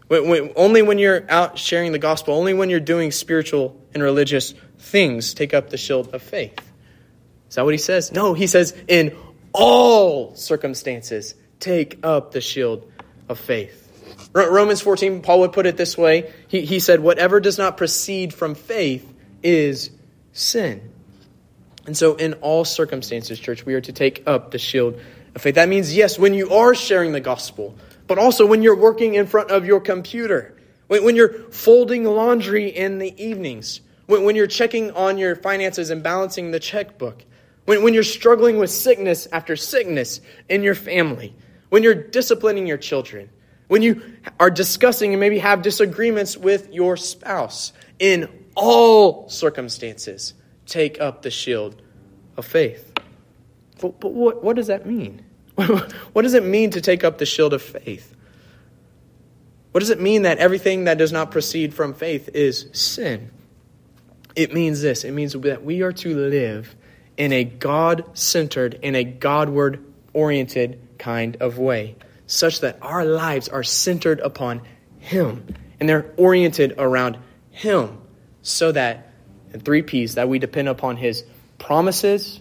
When, 0.08 0.28
when, 0.28 0.52
only 0.54 0.82
when 0.82 0.98
you're 0.98 1.24
out 1.30 1.58
sharing 1.58 1.92
the 1.92 1.98
gospel, 1.98 2.34
only 2.34 2.52
when 2.52 2.68
you're 2.68 2.80
doing 2.80 3.12
spiritual 3.12 3.80
and 3.94 4.02
religious 4.02 4.52
things, 4.78 5.32
take 5.32 5.54
up 5.54 5.70
the 5.70 5.78
shield 5.78 6.14
of 6.14 6.22
faith. 6.22 6.58
Is 7.48 7.54
that 7.54 7.64
what 7.64 7.72
he 7.72 7.78
says? 7.78 8.12
No, 8.12 8.34
he 8.34 8.46
says 8.46 8.76
in 8.88 9.16
all 9.52 10.34
circumstances, 10.34 11.34
take 11.62 12.00
up 12.02 12.32
the 12.32 12.40
shield 12.40 12.90
of 13.28 13.38
faith. 13.38 13.78
Romans 14.34 14.80
14, 14.80 15.22
Paul 15.22 15.40
would 15.40 15.52
put 15.52 15.66
it 15.66 15.76
this 15.76 15.96
way. 15.96 16.32
He, 16.48 16.62
he 16.62 16.80
said, 16.80 17.00
Whatever 17.00 17.40
does 17.40 17.58
not 17.58 17.76
proceed 17.76 18.32
from 18.32 18.54
faith 18.54 19.10
is 19.42 19.90
sin. 20.32 20.90
And 21.86 21.96
so, 21.96 22.14
in 22.14 22.34
all 22.34 22.64
circumstances, 22.64 23.38
church, 23.38 23.66
we 23.66 23.74
are 23.74 23.80
to 23.82 23.92
take 23.92 24.22
up 24.26 24.50
the 24.50 24.58
shield 24.58 25.00
of 25.34 25.42
faith. 25.42 25.56
That 25.56 25.68
means, 25.68 25.94
yes, 25.94 26.18
when 26.18 26.34
you 26.34 26.50
are 26.50 26.74
sharing 26.74 27.12
the 27.12 27.20
gospel, 27.20 27.74
but 28.06 28.18
also 28.18 28.46
when 28.46 28.62
you're 28.62 28.76
working 28.76 29.14
in 29.14 29.26
front 29.26 29.50
of 29.50 29.66
your 29.66 29.80
computer, 29.80 30.56
when, 30.86 31.04
when 31.04 31.16
you're 31.16 31.50
folding 31.50 32.04
laundry 32.04 32.68
in 32.68 32.98
the 32.98 33.22
evenings, 33.22 33.80
when, 34.06 34.24
when 34.24 34.36
you're 34.36 34.46
checking 34.46 34.92
on 34.92 35.18
your 35.18 35.36
finances 35.36 35.90
and 35.90 36.02
balancing 36.02 36.52
the 36.52 36.60
checkbook, 36.60 37.24
when, 37.64 37.82
when 37.82 37.94
you're 37.94 38.02
struggling 38.02 38.58
with 38.58 38.70
sickness 38.70 39.28
after 39.32 39.56
sickness 39.56 40.20
in 40.48 40.62
your 40.62 40.74
family, 40.74 41.34
when 41.72 41.82
you're 41.82 41.94
disciplining 41.94 42.66
your 42.66 42.76
children, 42.76 43.30
when 43.68 43.80
you 43.80 44.02
are 44.38 44.50
discussing 44.50 45.14
and 45.14 45.20
maybe 45.20 45.38
have 45.38 45.62
disagreements 45.62 46.36
with 46.36 46.70
your 46.70 46.98
spouse, 46.98 47.72
in 47.98 48.28
all 48.54 49.26
circumstances, 49.30 50.34
take 50.66 51.00
up 51.00 51.22
the 51.22 51.30
shield 51.30 51.80
of 52.36 52.44
faith. 52.44 52.92
But, 53.80 54.00
but 54.00 54.12
what, 54.12 54.44
what 54.44 54.56
does 54.56 54.66
that 54.66 54.84
mean? 54.84 55.24
what 55.54 56.20
does 56.20 56.34
it 56.34 56.44
mean 56.44 56.72
to 56.72 56.82
take 56.82 57.04
up 57.04 57.16
the 57.16 57.24
shield 57.24 57.54
of 57.54 57.62
faith? 57.62 58.14
What 59.70 59.78
does 59.80 59.88
it 59.88 59.98
mean 59.98 60.24
that 60.24 60.36
everything 60.36 60.84
that 60.84 60.98
does 60.98 61.10
not 61.10 61.30
proceed 61.30 61.72
from 61.72 61.94
faith 61.94 62.28
is 62.34 62.66
sin? 62.74 63.30
It 64.36 64.52
means 64.52 64.82
this 64.82 65.04
it 65.04 65.12
means 65.12 65.32
that 65.32 65.64
we 65.64 65.80
are 65.80 65.92
to 65.92 66.14
live 66.14 66.76
in 67.16 67.32
a 67.32 67.44
God 67.44 68.04
centered, 68.12 68.78
in 68.82 68.94
a 68.94 69.04
Godward 69.04 69.82
oriented 70.12 70.78
kind 71.02 71.36
of 71.40 71.58
way, 71.58 71.96
such 72.26 72.60
that 72.60 72.78
our 72.80 73.04
lives 73.04 73.48
are 73.48 73.64
centered 73.64 74.20
upon 74.20 74.62
Him 75.00 75.44
and 75.80 75.88
they're 75.88 76.12
oriented 76.16 76.74
around 76.78 77.18
Him, 77.50 77.98
so 78.42 78.70
that, 78.70 79.12
in 79.52 79.60
three 79.60 79.82
P's, 79.82 80.14
that 80.14 80.28
we 80.28 80.38
depend 80.38 80.68
upon 80.68 80.96
His 80.96 81.24
promises, 81.58 82.40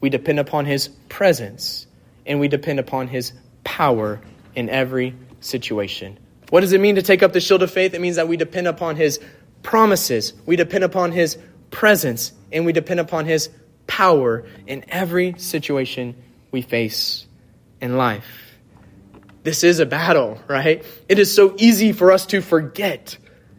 we 0.00 0.10
depend 0.10 0.40
upon 0.40 0.66
His 0.66 0.88
presence, 1.08 1.86
and 2.26 2.40
we 2.40 2.48
depend 2.48 2.80
upon 2.80 3.06
His 3.06 3.32
power 3.62 4.20
in 4.56 4.68
every 4.68 5.14
situation. 5.38 6.18
What 6.50 6.62
does 6.62 6.72
it 6.72 6.80
mean 6.80 6.96
to 6.96 7.02
take 7.02 7.22
up 7.22 7.32
the 7.32 7.40
shield 7.40 7.62
of 7.62 7.70
faith? 7.70 7.94
It 7.94 8.00
means 8.00 8.16
that 8.16 8.26
we 8.26 8.36
depend 8.36 8.66
upon 8.66 8.96
His 8.96 9.20
promises, 9.62 10.32
we 10.46 10.56
depend 10.56 10.82
upon 10.82 11.12
His 11.12 11.38
presence, 11.70 12.32
and 12.50 12.66
we 12.66 12.72
depend 12.72 12.98
upon 12.98 13.26
His 13.26 13.50
power 13.86 14.44
in 14.66 14.84
every 14.88 15.38
situation 15.38 16.16
we 16.50 16.60
face 16.60 17.26
in 17.80 17.96
life. 17.96 18.58
This 19.42 19.64
is 19.64 19.78
a 19.78 19.86
battle, 19.86 20.38
right? 20.48 20.84
It 21.08 21.18
is 21.18 21.34
so 21.34 21.54
easy 21.58 21.92
for 21.92 22.12
us 22.12 22.26
to 22.26 22.42
forget. 22.42 23.16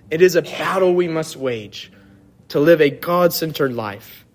It 0.10 0.22
is 0.22 0.36
a 0.36 0.42
battle 0.42 0.94
we 0.94 1.08
must 1.08 1.36
wage 1.36 1.92
to 2.50 2.60
live 2.60 2.82
a 2.82 2.90
God 2.90 3.34
centered 3.34 3.74
life 3.74 4.25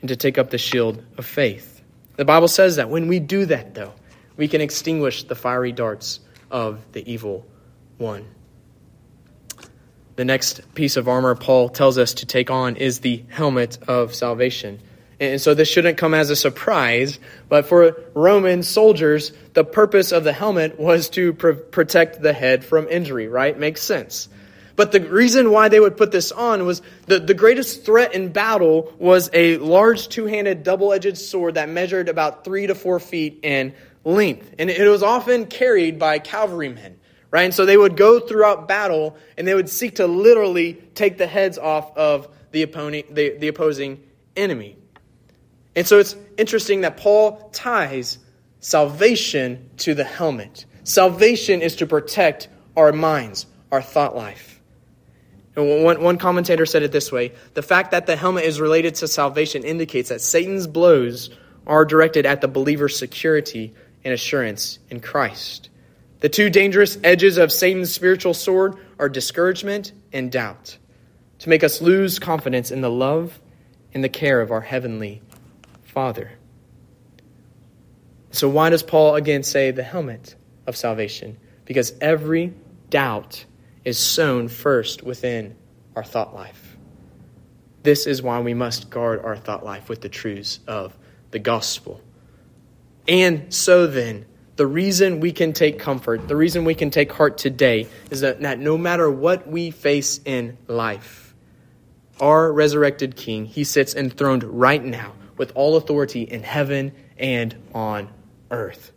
and 0.00 0.08
to 0.08 0.16
take 0.16 0.38
up 0.38 0.50
the 0.50 0.58
shield 0.58 1.02
of 1.16 1.26
faith. 1.26 1.82
The 2.16 2.24
Bible 2.24 2.48
says 2.48 2.76
that 2.76 2.88
when 2.88 3.08
we 3.08 3.20
do 3.20 3.46
that, 3.46 3.74
though, 3.74 3.92
we 4.36 4.48
can 4.48 4.60
extinguish 4.60 5.24
the 5.24 5.34
fiery 5.34 5.72
darts 5.72 6.20
of 6.50 6.80
the 6.92 7.10
evil 7.10 7.46
one. 7.98 8.26
The 10.16 10.24
next 10.24 10.74
piece 10.74 10.96
of 10.96 11.08
armor 11.08 11.34
Paul 11.34 11.68
tells 11.68 11.98
us 11.98 12.14
to 12.14 12.26
take 12.26 12.50
on 12.50 12.76
is 12.76 13.00
the 13.00 13.24
helmet 13.28 13.78
of 13.86 14.14
salvation. 14.14 14.80
And 15.20 15.40
so 15.40 15.54
this 15.54 15.68
shouldn't 15.68 15.98
come 15.98 16.14
as 16.14 16.30
a 16.30 16.36
surprise, 16.36 17.18
but 17.48 17.66
for 17.66 17.96
Roman 18.14 18.62
soldiers, 18.62 19.32
the 19.54 19.64
purpose 19.64 20.12
of 20.12 20.22
the 20.22 20.32
helmet 20.32 20.78
was 20.78 21.08
to 21.10 21.32
pr- 21.32 21.52
protect 21.52 22.22
the 22.22 22.32
head 22.32 22.64
from 22.64 22.86
injury, 22.88 23.26
right? 23.26 23.58
Makes 23.58 23.82
sense. 23.82 24.28
But 24.76 24.92
the 24.92 25.00
reason 25.00 25.50
why 25.50 25.70
they 25.70 25.80
would 25.80 25.96
put 25.96 26.12
this 26.12 26.30
on 26.30 26.64
was 26.64 26.82
the, 27.06 27.18
the 27.18 27.34
greatest 27.34 27.84
threat 27.84 28.14
in 28.14 28.30
battle 28.30 28.94
was 29.00 29.28
a 29.32 29.56
large 29.56 30.06
two 30.08 30.26
handed 30.26 30.62
double 30.62 30.92
edged 30.92 31.18
sword 31.18 31.54
that 31.54 31.68
measured 31.68 32.08
about 32.08 32.44
three 32.44 32.68
to 32.68 32.76
four 32.76 33.00
feet 33.00 33.40
in 33.42 33.74
length. 34.04 34.54
And 34.56 34.70
it 34.70 34.88
was 34.88 35.02
often 35.02 35.46
carried 35.46 35.98
by 35.98 36.20
cavalrymen, 36.20 37.00
right? 37.32 37.42
And 37.42 37.52
so 37.52 37.66
they 37.66 37.76
would 37.76 37.96
go 37.96 38.20
throughout 38.20 38.68
battle 38.68 39.16
and 39.36 39.48
they 39.48 39.54
would 39.56 39.68
seek 39.68 39.96
to 39.96 40.06
literally 40.06 40.74
take 40.94 41.18
the 41.18 41.26
heads 41.26 41.58
off 41.58 41.96
of 41.96 42.28
the, 42.52 42.62
opponent, 42.62 43.12
the, 43.12 43.36
the 43.36 43.48
opposing 43.48 44.00
enemy. 44.36 44.77
And 45.78 45.86
so 45.86 46.00
it's 46.00 46.16
interesting 46.36 46.80
that 46.80 46.96
Paul 46.96 47.50
ties 47.52 48.18
salvation 48.58 49.70
to 49.76 49.94
the 49.94 50.02
helmet. 50.02 50.64
Salvation 50.82 51.62
is 51.62 51.76
to 51.76 51.86
protect 51.86 52.48
our 52.76 52.90
minds, 52.92 53.46
our 53.70 53.80
thought 53.80 54.16
life. 54.16 54.60
And 55.54 55.84
one, 55.84 56.02
one 56.02 56.18
commentator 56.18 56.66
said 56.66 56.82
it 56.82 56.90
this 56.90 57.12
way 57.12 57.32
The 57.54 57.62
fact 57.62 57.92
that 57.92 58.06
the 58.06 58.16
helmet 58.16 58.42
is 58.42 58.60
related 58.60 58.96
to 58.96 59.06
salvation 59.06 59.62
indicates 59.62 60.08
that 60.08 60.20
Satan's 60.20 60.66
blows 60.66 61.30
are 61.64 61.84
directed 61.84 62.26
at 62.26 62.40
the 62.40 62.48
believer's 62.48 62.98
security 62.98 63.72
and 64.02 64.12
assurance 64.12 64.80
in 64.90 64.98
Christ. 64.98 65.70
The 66.18 66.28
two 66.28 66.50
dangerous 66.50 66.98
edges 67.04 67.38
of 67.38 67.52
Satan's 67.52 67.94
spiritual 67.94 68.34
sword 68.34 68.74
are 68.98 69.08
discouragement 69.08 69.92
and 70.12 70.32
doubt, 70.32 70.76
to 71.38 71.48
make 71.48 71.62
us 71.62 71.80
lose 71.80 72.18
confidence 72.18 72.72
in 72.72 72.80
the 72.80 72.90
love 72.90 73.38
and 73.94 74.02
the 74.02 74.08
care 74.08 74.40
of 74.40 74.50
our 74.50 74.62
heavenly 74.62 75.22
Father. 75.88 76.30
So, 78.30 78.48
why 78.48 78.68
does 78.68 78.82
Paul 78.82 79.16
again 79.16 79.42
say 79.42 79.70
the 79.70 79.82
helmet 79.82 80.36
of 80.66 80.76
salvation? 80.76 81.38
Because 81.64 81.94
every 82.00 82.52
doubt 82.90 83.44
is 83.84 83.98
sown 83.98 84.48
first 84.48 85.02
within 85.02 85.56
our 85.96 86.04
thought 86.04 86.34
life. 86.34 86.76
This 87.82 88.06
is 88.06 88.22
why 88.22 88.40
we 88.40 88.52
must 88.52 88.90
guard 88.90 89.24
our 89.24 89.36
thought 89.36 89.64
life 89.64 89.88
with 89.88 90.02
the 90.02 90.10
truths 90.10 90.60
of 90.66 90.96
the 91.30 91.38
gospel. 91.38 92.02
And 93.08 93.52
so 93.52 93.86
then, 93.86 94.26
the 94.56 94.66
reason 94.66 95.20
we 95.20 95.32
can 95.32 95.54
take 95.54 95.78
comfort, 95.78 96.28
the 96.28 96.36
reason 96.36 96.66
we 96.66 96.74
can 96.74 96.90
take 96.90 97.10
heart 97.12 97.38
today 97.38 97.86
is 98.10 98.20
that, 98.20 98.42
that 98.42 98.58
no 98.58 98.76
matter 98.76 99.10
what 99.10 99.48
we 99.48 99.70
face 99.70 100.20
in 100.24 100.58
life, 100.66 101.34
our 102.20 102.52
resurrected 102.52 103.16
King, 103.16 103.46
he 103.46 103.64
sits 103.64 103.94
enthroned 103.94 104.44
right 104.44 104.84
now 104.84 105.12
with 105.38 105.52
all 105.54 105.76
authority 105.76 106.22
in 106.22 106.42
heaven 106.42 106.92
and 107.16 107.54
on 107.74 108.08
earth. 108.50 108.92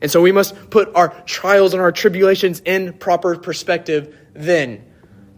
And 0.00 0.10
so 0.10 0.20
we 0.20 0.32
must 0.32 0.70
put 0.70 0.94
our 0.96 1.10
trials 1.26 1.74
and 1.74 1.80
our 1.80 1.92
tribulations 1.92 2.60
in 2.64 2.94
proper 2.94 3.36
perspective 3.36 4.16
then. 4.34 4.84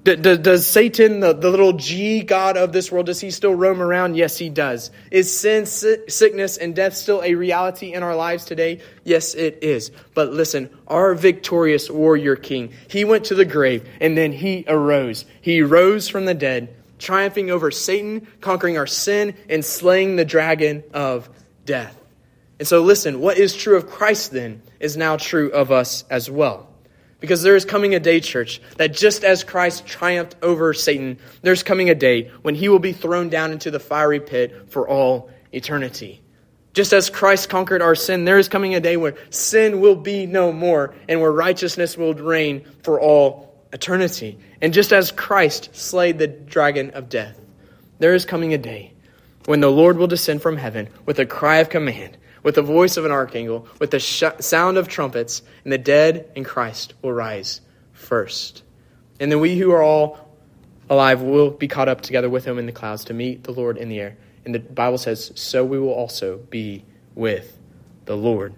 does 0.04 0.66
Satan, 0.66 1.20
the, 1.20 1.34
the 1.34 1.50
little 1.50 1.74
G 1.74 2.22
God 2.22 2.56
of 2.56 2.72
this 2.72 2.90
world, 2.90 3.06
does 3.06 3.20
he 3.20 3.30
still 3.30 3.54
roam 3.54 3.82
around? 3.82 4.16
Yes, 4.16 4.38
he 4.38 4.48
does. 4.48 4.90
Is 5.10 5.38
sin, 5.38 5.66
sickness, 5.66 6.56
and 6.56 6.74
death 6.74 6.94
still 6.94 7.22
a 7.22 7.34
reality 7.34 7.92
in 7.92 8.02
our 8.02 8.16
lives 8.16 8.46
today? 8.46 8.80
Yes, 9.04 9.34
it 9.34 9.58
is. 9.62 9.90
But 10.14 10.32
listen, 10.32 10.70
our 10.88 11.14
victorious 11.14 11.90
warrior 11.90 12.36
king, 12.36 12.72
he 12.88 13.04
went 13.04 13.26
to 13.26 13.34
the 13.34 13.44
grave 13.44 13.86
and 14.00 14.16
then 14.16 14.32
he 14.32 14.64
arose. 14.66 15.26
He 15.42 15.60
rose 15.60 16.08
from 16.08 16.24
the 16.24 16.34
dead, 16.34 16.74
triumphing 17.04 17.50
over 17.50 17.70
Satan, 17.70 18.26
conquering 18.40 18.78
our 18.78 18.86
sin, 18.86 19.36
and 19.48 19.64
slaying 19.64 20.16
the 20.16 20.24
dragon 20.24 20.82
of 20.92 21.28
death. 21.64 21.96
And 22.58 22.66
so, 22.66 22.82
listen, 22.82 23.20
what 23.20 23.36
is 23.36 23.54
true 23.54 23.76
of 23.76 23.86
Christ 23.86 24.32
then 24.32 24.62
is 24.80 24.96
now 24.96 25.16
true 25.16 25.50
of 25.50 25.70
us 25.70 26.04
as 26.10 26.30
well. 26.30 26.68
Because 27.20 27.42
there 27.42 27.56
is 27.56 27.64
coming 27.64 27.94
a 27.94 28.00
day, 28.00 28.20
church, 28.20 28.60
that 28.76 28.92
just 28.92 29.24
as 29.24 29.44
Christ 29.44 29.86
triumphed 29.86 30.36
over 30.42 30.74
Satan, 30.74 31.18
there's 31.42 31.62
coming 31.62 31.88
a 31.88 31.94
day 31.94 32.30
when 32.42 32.54
he 32.54 32.68
will 32.68 32.78
be 32.80 32.92
thrown 32.92 33.28
down 33.28 33.52
into 33.52 33.70
the 33.70 33.80
fiery 33.80 34.20
pit 34.20 34.70
for 34.70 34.88
all 34.88 35.30
eternity. 35.52 36.20
Just 36.74 36.92
as 36.92 37.08
Christ 37.08 37.48
conquered 37.48 37.82
our 37.82 37.94
sin, 37.94 38.24
there 38.24 38.38
is 38.38 38.48
coming 38.48 38.74
a 38.74 38.80
day 38.80 38.96
where 38.96 39.14
sin 39.30 39.80
will 39.80 39.94
be 39.94 40.26
no 40.26 40.52
more 40.52 40.94
and 41.08 41.20
where 41.20 41.30
righteousness 41.32 41.96
will 41.96 42.14
reign 42.14 42.64
for 42.82 43.00
all 43.00 43.53
eternity. 43.74 44.38
And 44.62 44.72
just 44.72 44.94
as 44.94 45.10
Christ 45.12 45.76
slayed 45.76 46.18
the 46.18 46.28
dragon 46.28 46.92
of 46.92 47.10
death, 47.10 47.38
there 47.98 48.14
is 48.14 48.24
coming 48.24 48.54
a 48.54 48.58
day 48.58 48.94
when 49.44 49.60
the 49.60 49.70
Lord 49.70 49.98
will 49.98 50.06
descend 50.06 50.40
from 50.40 50.56
heaven 50.56 50.88
with 51.04 51.18
a 51.18 51.26
cry 51.26 51.58
of 51.58 51.68
command 51.68 52.16
with 52.44 52.54
the 52.54 52.62
voice 52.62 52.96
of 52.96 53.04
an 53.04 53.10
archangel, 53.10 53.66
with 53.80 53.90
the 53.90 53.98
sh- 53.98 54.22
sound 54.38 54.76
of 54.76 54.86
trumpets, 54.86 55.42
and 55.64 55.72
the 55.72 55.78
dead 55.78 56.30
in 56.36 56.44
Christ 56.44 56.94
will 57.02 57.12
rise 57.12 57.60
first. 57.92 58.62
And 59.18 59.32
then 59.32 59.40
we 59.40 59.58
who 59.58 59.72
are 59.72 59.82
all 59.82 60.28
alive 60.88 61.22
will 61.22 61.50
be 61.50 61.66
caught 61.66 61.88
up 61.88 62.02
together 62.02 62.28
with 62.28 62.44
him 62.44 62.58
in 62.58 62.66
the 62.66 62.72
clouds 62.72 63.06
to 63.06 63.14
meet 63.14 63.42
the 63.42 63.52
Lord 63.52 63.78
in 63.78 63.88
the 63.88 63.98
air. 63.98 64.16
And 64.44 64.54
the 64.54 64.60
Bible 64.60 64.98
says, 64.98 65.32
so 65.34 65.64
we 65.64 65.78
will 65.78 65.94
also 65.94 66.36
be 66.36 66.84
with 67.14 67.58
the 68.04 68.16
Lord. 68.16 68.54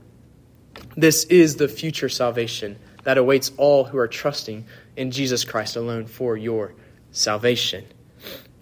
This 0.96 1.22
is 1.24 1.56
the 1.56 1.68
future 1.68 2.08
salvation 2.08 2.78
that 3.04 3.18
awaits 3.18 3.52
all 3.56 3.84
who 3.84 3.98
are 3.98 4.08
trusting 4.08 4.66
in 4.96 5.10
Jesus 5.10 5.44
Christ 5.44 5.76
alone 5.76 6.06
for 6.06 6.36
your 6.36 6.74
salvation. 7.12 7.84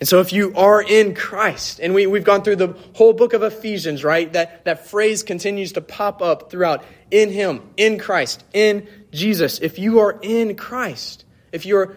And 0.01 0.09
so, 0.09 0.21
if 0.21 0.33
you 0.33 0.55
are 0.57 0.83
in 0.83 1.15
Christ, 1.15 1.79
and 1.81 1.95
we, 1.95 2.07
we've 2.07 2.25
gone 2.25 2.43
through 2.43 2.57
the 2.57 2.77
whole 2.95 3.13
book 3.13 3.33
of 3.33 3.43
Ephesians, 3.43 4.03
right? 4.03 4.33
That, 4.33 4.65
that 4.65 4.89
phrase 4.89 5.23
continues 5.23 5.73
to 5.73 5.81
pop 5.81 6.21
up 6.21 6.51
throughout 6.51 6.85
in 7.11 7.31
Him, 7.31 7.63
in 7.77 7.99
Christ, 7.99 8.45
in 8.53 8.89
Jesus. 9.13 9.61
If 9.61 9.79
you 9.79 10.01
are 10.01 10.19
in 10.21 10.57
Christ, 10.57 11.25
if 11.53 11.65
you're 11.65 11.97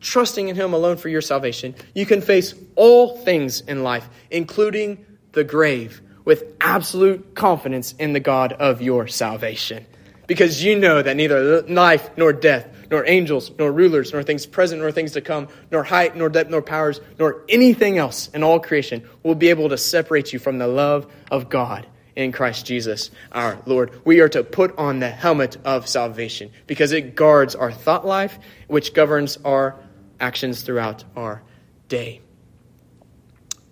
trusting 0.00 0.48
in 0.48 0.56
Him 0.56 0.72
alone 0.72 0.96
for 0.96 1.08
your 1.08 1.20
salvation, 1.20 1.74
you 1.94 2.06
can 2.06 2.20
face 2.20 2.54
all 2.76 3.18
things 3.18 3.60
in 3.60 3.82
life, 3.82 4.08
including 4.30 5.04
the 5.32 5.44
grave, 5.44 6.00
with 6.24 6.44
absolute 6.60 7.34
confidence 7.34 7.92
in 7.98 8.12
the 8.12 8.20
God 8.20 8.52
of 8.52 8.80
your 8.80 9.08
salvation. 9.08 9.84
Because 10.28 10.62
you 10.62 10.78
know 10.78 11.02
that 11.02 11.16
neither 11.16 11.62
life 11.62 12.08
nor 12.16 12.32
death 12.32 12.68
nor 12.92 13.08
angels, 13.08 13.50
nor 13.58 13.72
rulers, 13.72 14.12
nor 14.12 14.22
things 14.22 14.44
present, 14.44 14.82
nor 14.82 14.92
things 14.92 15.12
to 15.12 15.22
come, 15.22 15.48
nor 15.70 15.82
height, 15.82 16.14
nor 16.14 16.28
depth, 16.28 16.50
nor 16.50 16.60
powers, 16.60 17.00
nor 17.18 17.42
anything 17.48 17.96
else 17.96 18.28
in 18.28 18.42
all 18.42 18.60
creation 18.60 19.02
will 19.22 19.34
be 19.34 19.48
able 19.48 19.70
to 19.70 19.78
separate 19.78 20.30
you 20.34 20.38
from 20.38 20.58
the 20.58 20.68
love 20.68 21.10
of 21.30 21.48
God 21.48 21.86
in 22.14 22.32
Christ 22.32 22.66
Jesus 22.66 23.10
our 23.32 23.58
Lord. 23.64 23.98
We 24.04 24.20
are 24.20 24.28
to 24.28 24.44
put 24.44 24.76
on 24.76 25.00
the 25.00 25.08
helmet 25.08 25.56
of 25.64 25.88
salvation 25.88 26.50
because 26.66 26.92
it 26.92 27.14
guards 27.16 27.54
our 27.54 27.72
thought 27.72 28.06
life, 28.06 28.38
which 28.68 28.92
governs 28.92 29.38
our 29.42 29.74
actions 30.20 30.60
throughout 30.60 31.02
our 31.16 31.42
day. 31.88 32.20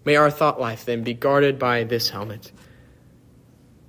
May 0.06 0.16
our 0.16 0.30
thought 0.30 0.58
life 0.58 0.86
then 0.86 1.04
be 1.04 1.12
guarded 1.12 1.58
by 1.58 1.84
this 1.84 2.08
helmet 2.08 2.50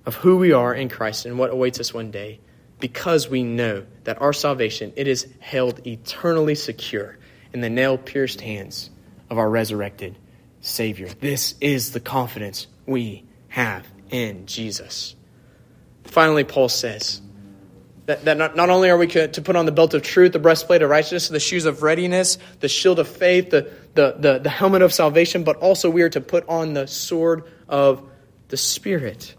of 0.05 0.15
who 0.15 0.35
we 0.35 0.51
are 0.51 0.73
in 0.73 0.89
Christ 0.89 1.25
and 1.25 1.39
what 1.39 1.51
awaits 1.51 1.79
us 1.79 1.93
one 1.93 2.11
day 2.11 2.41
because 2.81 3.29
we 3.29 3.43
know 3.43 3.85
that 4.03 4.21
our 4.21 4.33
salvation 4.33 4.91
it 4.97 5.07
is 5.07 5.27
held 5.39 5.88
eternally 5.88 6.55
secure 6.55 7.17
in 7.53 7.61
the 7.61 7.69
nail-pierced 7.69 8.41
hands 8.41 8.89
of 9.29 9.38
our 9.38 9.50
resurrected 9.50 10.17
Savior. 10.59 11.07
This 11.19 11.55
is 11.61 11.91
the 11.91 12.00
confidence 12.00 12.67
we 12.85 13.24
have 13.48 13.87
in 14.09 14.46
Jesus. 14.46 15.15
Finally, 16.03 16.44
Paul 16.44 16.67
says 16.67 17.22
that, 18.05 18.25
that 18.25 18.37
not, 18.37 18.55
not 18.55 18.70
only 18.70 18.89
are 18.89 18.98
we 18.98 19.07
to 19.07 19.41
put 19.41 19.55
on 19.55 19.65
the 19.65 19.72
belt 19.72 19.94
of 19.94 20.01
truth, 20.01 20.33
the 20.33 20.39
breastplate 20.39 20.81
of 20.81 20.89
righteousness, 20.89 21.29
the 21.29 21.39
shoes 21.39 21.65
of 21.65 21.83
readiness, 21.83 22.37
the 22.59 22.67
shield 22.67 23.00
of 23.00 23.07
faith, 23.07 23.50
the, 23.50 23.72
the, 23.94 24.15
the, 24.17 24.39
the 24.39 24.50
helmet 24.50 24.81
of 24.81 24.94
salvation, 24.94 25.44
but 25.44 25.57
also 25.57 25.89
we 25.89 26.01
are 26.01 26.09
to 26.09 26.22
put 26.22 26.48
on 26.50 26.74
the 26.74 26.87
sword 26.87 27.44
of 27.70 28.03
the 28.50 28.57
Spirit. 28.57 29.35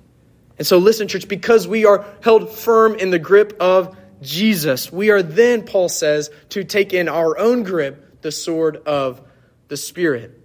And 0.58 0.66
so, 0.66 0.78
listen, 0.78 1.08
church, 1.08 1.28
because 1.28 1.66
we 1.66 1.86
are 1.86 2.04
held 2.22 2.50
firm 2.50 2.94
in 2.94 3.10
the 3.10 3.18
grip 3.18 3.56
of 3.60 3.96
Jesus, 4.20 4.92
we 4.92 5.10
are 5.10 5.22
then, 5.22 5.64
Paul 5.64 5.88
says, 5.88 6.30
to 6.50 6.64
take 6.64 6.92
in 6.92 7.08
our 7.08 7.36
own 7.38 7.62
grip 7.62 8.22
the 8.22 8.30
sword 8.30 8.76
of 8.76 9.20
the 9.68 9.76
Spirit. 9.76 10.38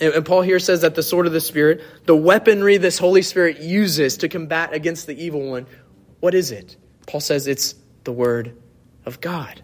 And, 0.00 0.24
Paul 0.24 0.42
here 0.42 0.58
says 0.58 0.80
that 0.80 0.94
the 0.94 1.02
sword 1.02 1.26
of 1.26 1.32
the 1.32 1.40
Spirit, 1.40 1.82
the 2.06 2.16
weaponry 2.16 2.78
this 2.78 2.98
Holy 2.98 3.22
Spirit 3.22 3.60
uses 3.60 4.18
to 4.18 4.28
combat 4.28 4.72
against 4.72 5.06
the 5.06 5.22
evil 5.22 5.50
one, 5.50 5.66
what 6.20 6.34
is 6.34 6.50
it? 6.50 6.76
Paul 7.06 7.20
says 7.20 7.46
it's 7.46 7.74
the 8.04 8.12
Word 8.12 8.56
of 9.04 9.20
God. 9.20 9.60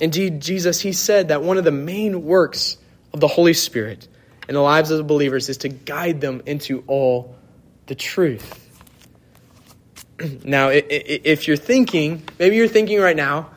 Indeed, 0.00 0.42
Jesus, 0.42 0.80
he 0.80 0.92
said 0.92 1.28
that 1.28 1.42
one 1.42 1.58
of 1.58 1.64
the 1.64 1.72
main 1.72 2.24
works 2.24 2.76
of 3.12 3.20
the 3.20 3.28
Holy 3.28 3.54
Spirit 3.54 4.06
in 4.48 4.54
the 4.54 4.60
lives 4.60 4.90
of 4.90 4.98
the 4.98 5.04
believers 5.04 5.48
is 5.48 5.56
to 5.58 5.68
guide 5.68 6.20
them 6.20 6.42
into 6.46 6.84
all 6.86 7.34
the 7.86 7.94
truth. 7.94 8.62
now, 10.44 10.70
if 10.70 11.46
you're 11.46 11.56
thinking, 11.56 12.22
maybe 12.38 12.56
you're 12.56 12.68
thinking 12.68 13.00
right 13.00 13.16
now, 13.16 13.50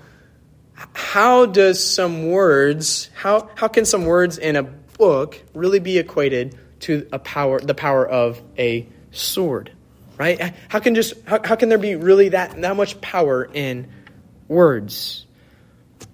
how 0.94 1.46
does 1.46 1.84
some 1.84 2.30
words, 2.30 3.10
how, 3.16 3.50
how 3.56 3.68
can 3.68 3.86
some 3.86 4.06
words 4.06 4.38
in 4.38 4.56
a 4.56 4.64
book 4.64 5.42
really 5.54 5.80
be 5.80 5.98
equated 5.98 6.58
to 6.82 7.08
a 7.12 7.20
power, 7.20 7.60
the 7.60 7.74
power 7.74 8.08
of 8.08 8.42
a 8.58 8.88
sword? 9.12 9.72
Right? 10.18 10.54
How 10.68 10.80
can 10.80 10.96
just 10.96 11.14
how, 11.26 11.40
how 11.42 11.56
can 11.56 11.70
there 11.70 11.78
be 11.78 11.96
really 11.96 12.30
that, 12.30 12.62
that 12.62 12.76
much 12.76 13.00
power 13.00 13.50
in 13.54 13.88
words? 14.50 15.26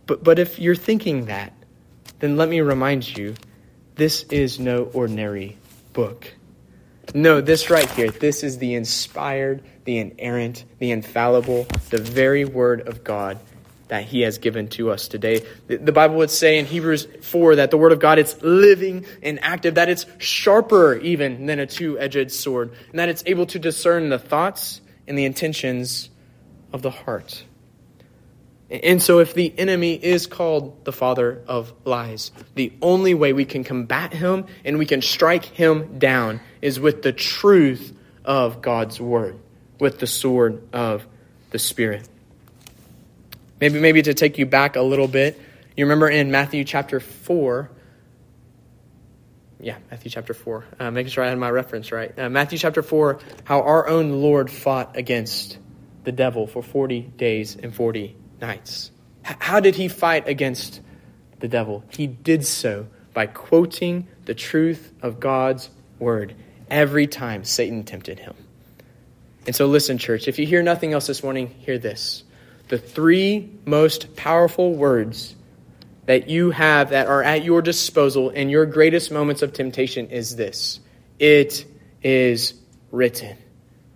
But 0.05 0.23
but 0.23 0.37
if 0.37 0.59
you're 0.59 0.75
thinking 0.75 1.25
that, 1.25 1.53
then 2.19 2.37
let 2.37 2.47
me 2.47 2.61
remind 2.61 3.17
you, 3.17 3.33
this 3.95 4.21
is 4.23 4.59
no 4.59 4.83
ordinary 4.83 5.57
book. 5.93 6.31
No, 7.13 7.41
this 7.41 7.69
right 7.69 7.89
here, 7.91 8.09
this 8.09 8.43
is 8.43 8.57
the 8.57 8.73
inspired, 8.73 9.63
the 9.85 9.99
inerrant, 9.99 10.65
the 10.79 10.91
infallible, 10.91 11.67
the 11.89 11.99
very 11.99 12.45
word 12.45 12.87
of 12.87 13.03
God 13.03 13.39
that 13.87 14.03
he 14.03 14.21
has 14.21 14.39
given 14.39 14.67
to 14.67 14.89
us 14.89 15.07
today. 15.07 15.45
The 15.67 15.91
Bible 15.91 16.15
would 16.15 16.31
say 16.31 16.57
in 16.57 16.65
Hebrews 16.65 17.07
4 17.21 17.57
that 17.57 17.69
the 17.69 17.77
word 17.77 17.91
of 17.91 17.99
God 17.99 18.17
it's 18.17 18.41
living 18.41 19.05
and 19.21 19.39
active, 19.43 19.75
that 19.75 19.89
it's 19.89 20.05
sharper 20.17 20.95
even 20.95 21.45
than 21.45 21.59
a 21.59 21.67
two-edged 21.67 22.31
sword, 22.31 22.73
and 22.89 22.99
that 22.99 23.09
it's 23.09 23.23
able 23.27 23.45
to 23.47 23.59
discern 23.59 24.09
the 24.09 24.19
thoughts 24.19 24.81
and 25.07 25.17
the 25.17 25.25
intentions 25.25 26.09
of 26.73 26.81
the 26.81 26.89
heart. 26.89 27.43
And 28.69 29.01
so, 29.01 29.19
if 29.19 29.35
the 29.35 29.53
enemy 29.59 29.93
is 29.93 30.25
called 30.25 30.85
the 30.85 30.91
father 30.91 31.43
of 31.47 31.71
lies, 31.85 32.31
the 32.55 32.73
only 32.81 33.13
way 33.13 33.31
we 33.31 33.45
can 33.45 33.63
combat 33.63 34.11
him 34.11 34.45
and 34.63 34.79
we 34.79 34.87
can 34.87 35.03
strike 35.03 35.45
him 35.45 35.99
down 35.99 36.39
is 36.63 36.79
with 36.79 37.03
the 37.03 37.13
truth 37.13 37.95
of 38.23 38.63
God's 38.63 38.99
word, 38.99 39.37
with 39.79 39.99
the 39.99 40.07
sword 40.07 40.67
of 40.73 41.05
the 41.51 41.59
Spirit. 41.59 42.09
Maybe, 43.61 43.79
maybe 43.79 44.01
to 44.01 44.15
take 44.15 44.39
you 44.39 44.47
back 44.47 44.75
a 44.75 44.81
little 44.81 45.07
bit, 45.07 45.39
you 45.77 45.85
remember 45.85 46.09
in 46.09 46.31
Matthew 46.31 46.63
chapter 46.63 46.99
4, 46.99 47.69
yeah, 49.59 49.77
Matthew 49.91 50.09
chapter 50.09 50.33
4, 50.33 50.65
uh, 50.79 50.91
making 50.91 51.11
sure 51.11 51.23
I 51.23 51.29
had 51.29 51.37
my 51.37 51.51
reference 51.51 51.91
right. 51.91 52.17
Uh, 52.17 52.29
Matthew 52.29 52.57
chapter 52.57 52.81
4, 52.81 53.19
how 53.43 53.61
our 53.61 53.87
own 53.87 54.23
Lord 54.23 54.49
fought 54.49 54.97
against 54.97 55.59
the 56.03 56.11
devil 56.11 56.47
for 56.47 56.63
40 56.63 57.01
days 57.01 57.55
and 57.55 57.73
40 57.73 58.15
nights. 58.39 58.91
How 59.23 59.59
did 59.59 59.75
he 59.75 59.87
fight 59.87 60.27
against 60.27 60.81
the 61.39 61.47
devil? 61.47 61.83
He 61.89 62.07
did 62.07 62.45
so 62.45 62.87
by 63.13 63.27
quoting 63.27 64.07
the 64.25 64.35
truth 64.35 64.91
of 65.01 65.19
God's 65.19 65.69
word 65.99 66.35
every 66.69 67.07
time 67.07 67.43
Satan 67.43 67.83
tempted 67.83 68.19
him. 68.19 68.35
And 69.45 69.55
so, 69.55 69.67
listen, 69.67 69.97
church, 69.97 70.27
if 70.27 70.39
you 70.39 70.45
hear 70.45 70.63
nothing 70.63 70.93
else 70.93 71.07
this 71.07 71.23
morning, 71.23 71.47
hear 71.47 71.77
this. 71.77 72.23
The 72.67 72.77
three 72.77 73.51
most 73.65 74.15
powerful 74.15 74.73
words 74.73 75.35
that 76.07 76.29
you 76.29 76.51
have 76.51 76.89
that 76.89 77.07
are 77.07 77.23
at 77.23 77.43
your 77.43 77.61
disposal 77.61 78.29
in 78.29 78.49
your 78.49 78.65
greatest 78.65 79.11
moments 79.11 79.41
of 79.41 79.53
temptation 79.53 80.09
is 80.09 80.35
this 80.35 80.79
It 81.19 81.65
is 82.01 82.53
written. 82.91 83.37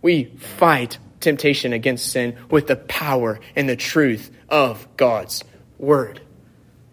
We 0.02 0.26
fight 0.26 0.98
temptation 1.20 1.74
against 1.74 2.12
sin 2.12 2.38
with 2.50 2.68
the 2.68 2.76
power 2.76 3.40
and 3.56 3.68
the 3.68 3.76
truth 3.76 4.32
of 4.48 4.88
God's 4.98 5.44
word. 5.78 6.22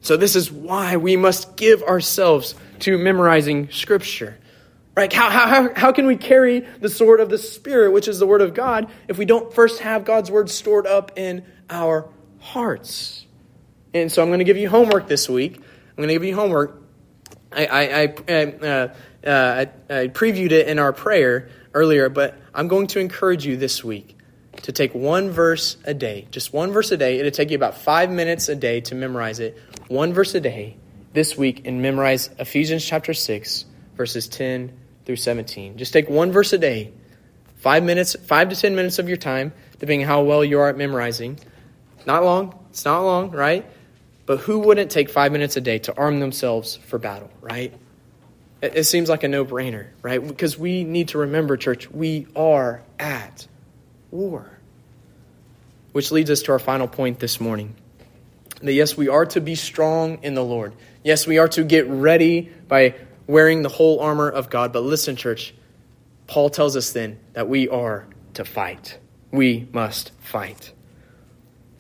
So, 0.01 0.17
this 0.17 0.37
is 0.37 0.53
why 0.53 0.97
we 0.97 1.17
must 1.17 1.57
give 1.57 1.83
ourselves 1.83 2.55
to 2.81 2.97
memorizing 2.97 3.71
Scripture. 3.71 4.39
Right? 4.97 5.13
How, 5.13 5.29
how, 5.29 5.75
how 5.75 5.93
can 5.93 6.07
we 6.07 6.17
carry 6.17 6.61
the 6.61 6.89
sword 6.89 7.21
of 7.21 7.29
the 7.29 7.39
Spirit, 7.39 7.91
which 7.91 8.09
is 8.09 8.19
the 8.19 8.27
Word 8.27 8.41
of 8.41 8.55
God, 8.55 8.91
if 9.09 9.19
we 9.19 9.27
don't 9.27 9.53
first 9.53 9.81
have 9.81 10.05
God's 10.05 10.31
Word 10.31 10.49
stored 10.49 10.87
up 10.87 11.19
in 11.19 11.45
our 11.69 12.09
hearts? 12.39 13.27
And 13.93 14.11
so 14.11 14.23
I'm 14.23 14.29
going 14.29 14.39
to 14.39 14.45
give 14.45 14.57
you 14.57 14.69
homework 14.69 15.07
this 15.07 15.29
week. 15.29 15.57
I'm 15.57 15.97
going 15.97 16.09
to 16.09 16.15
give 16.15 16.25
you 16.25 16.35
homework. 16.35 16.83
I, 17.53 17.67
I, 17.67 18.15
I, 18.29 18.45
uh, 18.45 18.95
uh, 19.27 19.67
I, 19.91 19.95
I 19.95 20.09
previewed 20.09 20.53
it 20.53 20.69
in 20.69 20.79
our 20.79 20.93
prayer 20.93 21.49
earlier, 21.75 22.09
but 22.09 22.39
I'm 22.55 22.69
going 22.69 22.87
to 22.89 23.01
encourage 23.01 23.45
you 23.45 23.57
this 23.57 23.83
week 23.83 24.16
to 24.67 24.73
take 24.73 24.97
one 24.97 25.31
verse 25.31 25.77
a 25.85 25.95
day, 25.95 26.27
just 26.33 26.53
one 26.53 26.73
verse 26.73 26.91
a 26.91 26.97
day. 26.97 27.21
It'll 27.21 27.31
take 27.31 27.51
you 27.51 27.57
about 27.57 27.77
five 27.77 28.11
minutes 28.11 28.49
a 28.49 28.57
day 28.57 28.81
to 28.81 28.97
memorize 28.97 29.39
it. 29.39 29.57
One 29.87 30.13
verse 30.13 30.35
a 30.35 30.41
day 30.41 30.77
this 31.13 31.39
week 31.39 31.69
and 31.69 31.81
memorize 31.81 32.31
Ephesians 32.41 32.85
chapter 32.85 33.15
6, 33.15 33.65
verses 33.97 34.27
10 34.27 34.77
through 35.05 35.15
17. 35.15 35.77
Just 35.79 35.93
take 35.93 36.11
one 36.11 36.33
verse 36.33 36.53
a 36.53 36.59
day, 36.59 36.93
five 37.59 37.85
minutes, 37.85 38.17
five 38.17 38.49
to 38.49 38.57
10 38.57 38.75
minutes 38.75 38.99
of 38.99 39.07
your 39.07 39.17
time, 39.17 39.53
depending 39.79 40.05
how 40.05 40.25
well 40.25 40.45
you 40.45 40.59
are 40.59 40.69
at 40.69 40.77
memorizing. 40.77 41.39
Not 42.05 42.25
long, 42.25 42.59
it's 42.71 42.85
not 42.85 43.03
long, 43.03 43.31
right? 43.31 43.65
But 44.27 44.39
who 44.39 44.59
wouldn't 44.59 44.91
take 44.91 45.11
five 45.11 45.31
minutes 45.31 45.57
a 45.57 45.61
day 45.61 45.79
to 45.79 45.97
arm 45.97 46.19
themselves 46.19 46.75
for 46.75 46.99
battle, 46.99 47.31
right? 47.41 47.73
It, 48.61 48.83
seems 48.83 49.09
like 49.09 49.23
a 49.23 49.29
no 49.29 49.45
brainer, 49.45 49.91
right? 50.03 50.27
Because 50.27 50.59
we 50.59 50.83
need 50.83 51.09
to 51.09 51.19
remember, 51.19 51.57
church, 51.57 51.89
we 51.89 52.27
are 52.35 52.83
at 52.99 53.47
war. 54.11 54.56
Which 55.97 56.13
leads 56.13 56.29
us 56.31 56.43
to 56.43 56.53
our 56.53 56.59
final 56.59 56.89
point 56.89 57.21
this 57.21 57.41
morning 57.41 57.75
that 58.61 58.75
yes, 58.75 58.99
we 58.99 59.09
are 59.09 59.25
to 59.25 59.41
be 59.41 59.55
strong 59.55 60.19
in 60.23 60.35
the 60.35 60.45
Lord. 60.45 60.75
Yes, 61.03 61.27
we 61.27 61.39
are 61.39 61.49
to 61.49 61.65
get 61.65 61.89
ready 61.89 62.53
by 62.69 62.97
wearing 63.27 63.63
the 63.63 63.71
whole 63.71 64.01
armor 64.01 64.29
of 64.29 64.51
God. 64.51 64.75
But 64.75 64.83
listen, 64.83 65.17
church, 65.17 65.55
Paul 66.27 66.51
tells 66.51 66.77
us 66.77 66.93
then 66.93 67.19
that 67.33 67.49
we 67.49 67.71
are 67.71 68.07
to 68.35 68.45
fight. 68.45 68.99
We 69.31 69.69
must 69.73 70.13
fight. 70.21 70.71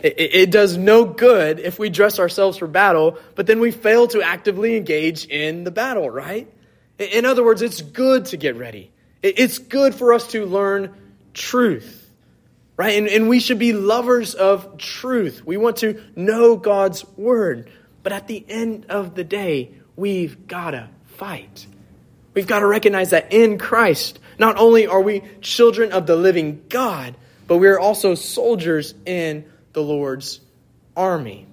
It, 0.00 0.14
it, 0.18 0.50
does 0.50 0.79
no 0.79 1.05
good 1.05 1.61
if 1.61 1.79
we 1.79 1.90
dress 1.90 2.18
ourselves 2.18 2.57
for 2.57 2.66
battle, 2.66 3.18
but 3.35 3.46
then 3.46 3.61
we 3.61 3.70
fail 3.70 4.07
to 4.07 4.22
actively 4.22 4.79
engage 4.79 5.26
in 5.26 5.64
the 5.64 5.70
battle, 5.70 6.09
right? 6.09 6.50
In 6.98 7.26
other 7.26 7.44
words, 7.44 7.61
it's 7.61 7.83
good 7.83 8.24
to 8.26 8.38
get 8.38 8.57
ready. 8.57 8.90
It's 9.22 9.59
good 9.59 9.94
for 9.94 10.14
us 10.14 10.29
to 10.29 10.46
learn 10.46 10.94
truth, 11.35 12.06
right? 12.77 12.99
And, 12.99 13.09
and 13.09 13.29
we 13.29 13.41
should 13.41 13.59
be 13.59 13.73
lovers 13.73 14.35
of 14.35 14.79
truth. 14.79 15.45
We 15.45 15.57
want 15.57 15.79
to 15.79 16.03
know 16.15 16.57
God's 16.57 17.07
word. 17.17 17.71
But 18.03 18.12
at 18.12 18.29
the 18.29 18.45
end 18.49 18.87
of 18.89 19.15
the 19.15 19.25
day, 19.25 19.75
we've 19.97 20.47
got 20.47 20.73
to 20.73 20.89
fight. 21.17 21.67
We've 22.35 22.47
got 22.47 22.61
to 22.61 22.67
recognize 22.67 23.11
that 23.11 23.33
in 23.33 23.59
Christ, 23.59 24.21
not 24.39 24.57
only 24.59 24.87
are 24.87 25.01
we 25.01 25.23
children 25.41 25.93
of 25.93 26.07
the 26.07 26.17
living 26.17 26.62
God, 26.69 27.17
but 27.47 27.57
we 27.57 27.69
are 27.69 27.81
also 27.81 28.15
soldiers 28.15 28.95
in 29.07 29.47
the 29.73 29.83
Lord's 29.83 30.41
army. 30.97 31.47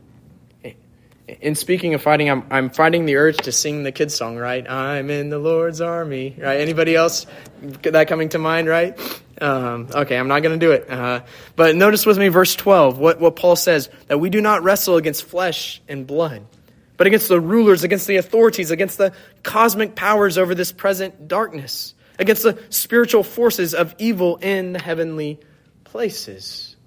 In 1.28 1.56
speaking 1.56 1.94
of 1.94 2.02
fighting, 2.02 2.30
I'm, 2.30 2.46
I'm 2.52 2.70
fighting 2.70 3.06
the 3.06 3.16
urge 3.16 3.38
to 3.38 3.52
sing 3.52 3.84
the 3.84 3.94
kids' 3.94 4.14
song, 4.14 4.36
right? 4.36 4.70
I'm 4.70 5.10
in 5.10 5.30
the 5.30 5.40
Lord's 5.40 5.80
army, 5.80 6.36
right? 6.38 6.60
Anybody 6.60 6.96
else 6.96 7.26
that 7.62 8.08
coming 8.10 8.30
to 8.30 8.40
mind, 8.40 8.68
right? 8.68 9.00
Um, 9.44 9.90
okay, 9.94 10.18
I'm 10.18 10.30
not 10.30 10.42
going 10.42 10.58
to 10.58 10.66
do 10.66 10.72
it. 10.72 10.90
Uh, 10.90 11.24
but 11.58 11.76
notice 11.76 12.06
with 12.06 12.18
me 12.18 12.30
verse 12.30 12.56
12, 12.56 12.98
what, 12.98 13.20
what 13.20 13.36
Paul 13.36 13.58
says 13.58 13.90
that 14.08 14.18
we 14.18 14.30
do 14.30 14.40
not 14.40 14.64
wrestle 14.64 14.96
against 14.96 15.26
flesh 15.26 15.82
and 15.90 16.08
blood, 16.08 16.46
but 16.96 17.08
against 17.08 17.28
the 17.28 17.42
rulers, 17.42 17.84
against 17.84 18.08
the 18.08 18.16
authorities, 18.16 18.72
against 18.72 18.98
the 18.98 19.12
cosmic 19.44 19.96
powers 19.96 20.38
over 20.38 20.56
this 20.56 20.72
present 20.72 21.28
darkness, 21.28 21.94
against 22.18 22.44
the 22.44 22.58
spiritual 22.70 23.22
forces 23.22 23.74
of 23.74 23.94
evil 23.98 24.38
in 24.38 24.72
the 24.72 24.82
heavenly 24.82 25.42
places. 25.84 26.78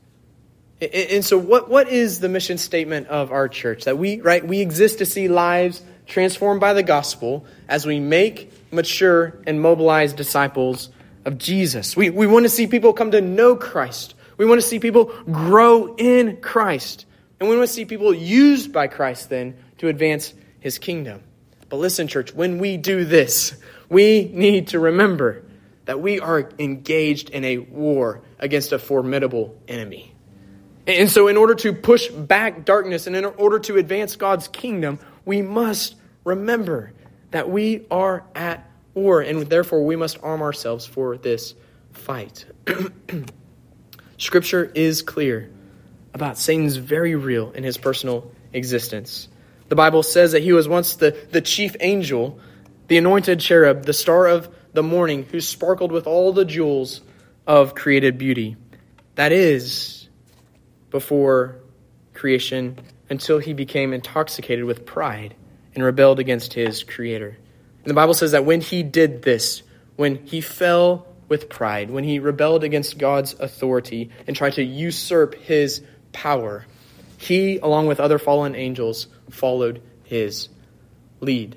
And 0.81 1.23
so 1.23 1.37
what, 1.37 1.69
what 1.69 1.91
is 1.91 2.21
the 2.21 2.31
mission 2.31 2.57
statement 2.57 3.09
of 3.09 3.33
our 3.33 3.49
church? 3.51 3.85
That 3.85 3.99
we, 3.99 4.23
right, 4.23 4.47
we 4.47 4.61
exist 4.61 4.99
to 4.99 5.07
see 5.07 5.29
lives 5.29 5.83
transformed 6.07 6.63
by 6.63 6.73
the 6.73 6.83
gospel 6.83 7.45
as 7.69 7.85
we 7.85 8.01
make, 8.01 8.51
mature, 8.73 9.39
and 9.47 9.61
mobilize 9.61 10.15
disciples 10.15 10.89
of 11.27 11.37
Jesus. 11.37 11.97
We, 11.97 12.09
we 12.09 12.27
want 12.27 12.45
to 12.45 12.49
see 12.49 12.67
people 12.67 12.95
come 12.95 13.11
to 13.11 13.21
know 13.21 13.57
Christ. 13.57 14.15
We 14.39 14.47
want 14.47 14.61
to 14.61 14.67
see 14.67 14.79
people 14.79 15.07
grow 15.31 15.95
in 15.97 16.39
Christ. 16.41 17.05
And 17.39 17.49
we 17.51 17.57
want 17.57 17.69
to 17.69 17.75
see 17.75 17.85
people 17.85 18.15
used 18.15 18.73
by 18.73 18.87
Christ 18.87 19.29
then 19.29 19.57
to 19.79 19.89
advance 19.89 20.33
his 20.61 20.79
kingdom. 20.79 21.23
But 21.69 21.77
listen, 21.77 22.09
church, 22.09 22.33
when 22.33 22.59
we 22.59 22.77
do 22.77 23.05
this, 23.05 23.57
we 23.89 24.31
need 24.33 24.69
to 24.69 24.79
remember 24.79 25.43
that 25.85 26.01
we 26.01 26.21
are 26.21 26.51
engaged 26.59 27.31
in 27.31 27.45
a 27.45 27.59
war 27.59 28.23
against 28.39 28.73
a 28.73 28.79
formidable 28.79 29.57
enemy. 29.69 30.15
And 30.87 31.11
so, 31.11 31.27
in 31.27 31.37
order 31.37 31.57
to 31.57 31.73
push 31.73 32.09
back 32.09 32.65
darkness 32.65 33.09
and 33.09 33.17
in 33.17 33.25
order 33.25 33.59
to 33.61 33.77
advance 33.77 34.15
God's 34.15 34.47
kingdom, 34.47 35.01
we 35.25 35.43
must 35.43 35.97
remember 36.23 36.93
that 37.33 37.51
we 37.51 37.87
are 37.91 38.25
at 38.37 38.66
war, 38.97 39.21
and 39.21 39.43
therefore 39.43 39.85
we 39.85 39.95
must 39.95 40.19
arm 40.23 40.43
ourselves 40.43 40.87
for 40.87 41.17
this 41.17 41.55
fight. 41.93 42.47
Scripture 44.19 44.65
is 44.75 45.03
clear 45.03 45.51
about 46.15 46.39
Satan's 46.39 46.77
very 46.77 47.15
real 47.15 47.53
in 47.53 47.63
his 47.63 47.77
personal 47.77 48.31
existence. 48.53 49.29
The 49.69 49.77
Bible 49.77 50.03
says 50.03 50.33
that 50.33 50.43
he 50.43 50.53
was 50.53 50.67
once 50.67 50.97
the, 50.97 51.17
the 51.31 51.41
chief 51.41 51.77
angel, 51.81 52.41
the 52.89 52.97
anointed 52.97 53.41
cherub, 53.41 53.85
the 53.85 53.93
star 53.93 54.27
of 54.27 54.49
the 54.73 54.83
morning, 54.83 55.27
who 55.31 55.41
sparkled 55.41 55.93
with 55.93 56.07
all 56.07 56.33
the 56.33 56.45
jewels 56.45 57.03
of 57.47 57.75
created 57.75 58.19
beauty. 58.19 58.57
That 59.17 59.33
is, 59.33 60.09
before 60.91 61.59
creation 62.15 62.79
until 63.11 63.39
he 63.39 63.53
became 63.53 63.93
intoxicated 63.93 64.65
with 64.65 64.87
pride 64.87 65.35
and 65.75 65.85
rebelled 65.85 66.19
against 66.19 66.55
his 66.55 66.83
creator. 66.83 67.37
And 67.87 67.91
the 67.93 67.95
Bible 67.95 68.15
says 68.15 68.33
that 68.33 68.45
when 68.45 68.61
he 68.61 68.83
did 68.83 69.23
this, 69.23 69.63
when 69.95 70.17
he 70.27 70.41
fell 70.41 71.07
with 71.29 71.49
pride, 71.49 71.89
when 71.89 72.03
he 72.03 72.19
rebelled 72.19 72.65
against 72.65 72.99
God's 72.99 73.35
authority 73.39 74.11
and 74.27 74.35
tried 74.35 74.55
to 74.55 74.65
usurp 74.65 75.37
his 75.37 75.83
power, 76.13 76.67
he, 77.17 77.59
along 77.59 77.87
with 77.87 78.01
other 78.01 78.19
fallen 78.19 78.57
angels, 78.57 79.07
followed 79.31 79.81
his 80.03 80.49
lead. 81.21 81.57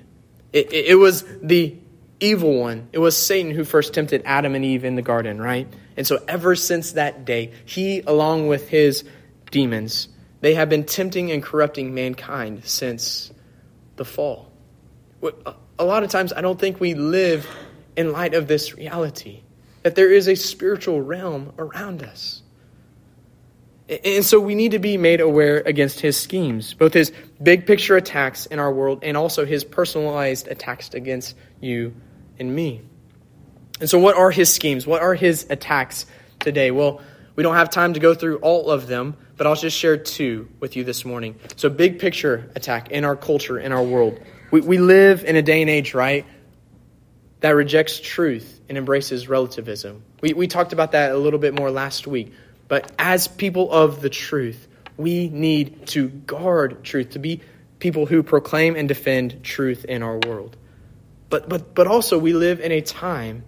It, 0.54 0.72
it, 0.72 0.86
it 0.90 0.96
was 0.96 1.26
the 1.42 1.76
evil 2.20 2.60
one, 2.60 2.90
it 2.94 3.00
was 3.00 3.18
Satan 3.18 3.52
who 3.52 3.64
first 3.64 3.96
tempted 3.96 4.22
Adam 4.24 4.54
and 4.54 4.64
Eve 4.64 4.86
in 4.86 4.94
the 4.94 5.02
garden, 5.02 5.42
right? 5.42 5.68
And 5.98 6.06
so, 6.06 6.24
ever 6.28 6.56
since 6.56 6.92
that 6.92 7.26
day, 7.26 7.54
he, 7.66 8.02
along 8.02 8.48
with 8.48 8.70
his 8.70 9.04
demons. 9.50 10.10
They 10.42 10.54
have 10.54 10.70
been 10.70 10.84
tempting 10.84 11.32
and 11.32 11.42
corrupting 11.42 11.96
mankind 11.96 12.66
since 12.66 13.32
the 13.96 14.06
fall. 14.06 14.52
Uh, 15.24 15.54
A 15.80 15.86
lot 15.86 16.04
of 16.04 16.10
times, 16.10 16.34
I 16.34 16.42
don't 16.42 16.60
think 16.60 16.80
we 16.80 16.94
live 16.94 17.48
in 17.96 18.12
light 18.12 18.34
of 18.34 18.48
this 18.48 18.76
reality 18.76 19.42
that 19.84 19.96
there 19.96 20.12
is 20.12 20.28
a 20.28 20.36
spiritual 20.36 21.02
realm 21.02 21.54
around 21.58 22.04
us. 22.04 22.42
And 24.04 24.24
so 24.24 24.40
we 24.40 24.54
need 24.54 24.72
to 24.72 24.80
be 24.80 24.98
made 24.98 25.20
aware 25.20 25.64
against 25.66 26.00
his 26.00 26.20
schemes, 26.20 26.76
both 26.76 26.94
his 26.94 27.12
big 27.42 27.66
picture 27.66 27.96
attacks 27.96 28.46
in 28.46 28.60
our 28.60 28.72
world 28.72 29.00
and 29.02 29.18
also 29.18 29.46
his 29.46 29.64
personalized 29.64 30.48
attacks 30.48 30.94
against 30.94 31.36
you 31.60 31.96
and 32.38 32.54
me. 32.54 32.82
And 33.80 33.90
so, 33.90 33.98
what 33.98 34.16
are 34.16 34.30
his 34.30 34.54
schemes? 34.54 34.86
What 34.86 35.02
are 35.02 35.16
his 35.16 35.48
attacks 35.50 36.06
today? 36.40 36.70
Well, 36.70 37.02
we 37.36 37.42
don't 37.42 37.56
have 37.56 37.70
time 37.70 37.94
to 37.94 38.00
go 38.00 38.14
through 38.14 38.38
all 38.40 38.70
of 38.70 38.88
them, 38.88 39.16
but 39.38 39.48
I'll 39.48 39.56
just 39.56 39.78
share 39.78 39.98
two 39.98 40.50
with 40.60 40.76
you 40.76 40.84
this 40.84 41.06
morning. 41.06 41.36
So, 41.56 41.70
big 41.70 41.98
picture 41.98 42.52
attack 42.56 42.92
in 42.92 43.06
our 43.06 43.16
culture, 43.16 43.58
in 43.58 43.72
our 43.72 43.82
world. 43.82 44.20
We, 44.52 44.62
we 44.62 44.78
live 44.78 45.24
in 45.24 45.36
a 45.36 45.42
day 45.42 45.62
and 45.62 45.70
age, 45.70 45.94
right, 45.94 46.26
that 47.42 47.52
rejects 47.52 48.00
truth 48.00 48.60
and 48.68 48.78
embraces 48.78 49.30
relativism. 49.30 50.04
We, 50.22 50.34
we 50.34 50.48
talked 50.48 50.74
about 50.74 50.92
that 50.94 51.12
a 51.12 51.18
little 51.18 51.40
bit 51.40 51.54
more 51.54 51.72
last 51.72 52.08
week. 52.08 52.34
But 52.68 52.92
as 53.00 53.28
people 53.28 53.72
of 53.72 54.02
the 54.02 54.10
truth, 54.10 54.68
we 54.98 55.30
need 55.30 55.88
to 55.88 56.10
guard 56.10 56.84
truth, 56.84 57.12
to 57.12 57.20
be 57.20 57.42
people 57.80 58.06
who 58.06 58.22
proclaim 58.24 58.76
and 58.76 58.88
defend 58.88 59.44
truth 59.44 59.86
in 59.86 60.04
our 60.04 60.20
world. 60.28 60.58
But, 61.30 61.48
but, 61.48 61.74
but 61.74 61.88
also, 61.88 62.18
we 62.18 62.34
live 62.34 62.60
in 62.60 62.72
a 62.72 62.82
time 62.82 63.44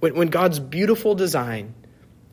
when, 0.00 0.14
when 0.14 0.28
God's 0.28 0.58
beautiful 0.58 1.14
design 1.14 1.74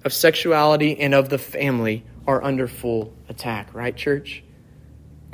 of 0.04 0.14
sexuality 0.14 1.00
and 1.00 1.14
of 1.14 1.30
the 1.30 1.38
family 1.38 2.04
are 2.28 2.44
under 2.44 2.68
full 2.68 3.14
attack, 3.30 3.74
right, 3.74 3.96
church? 3.96 4.44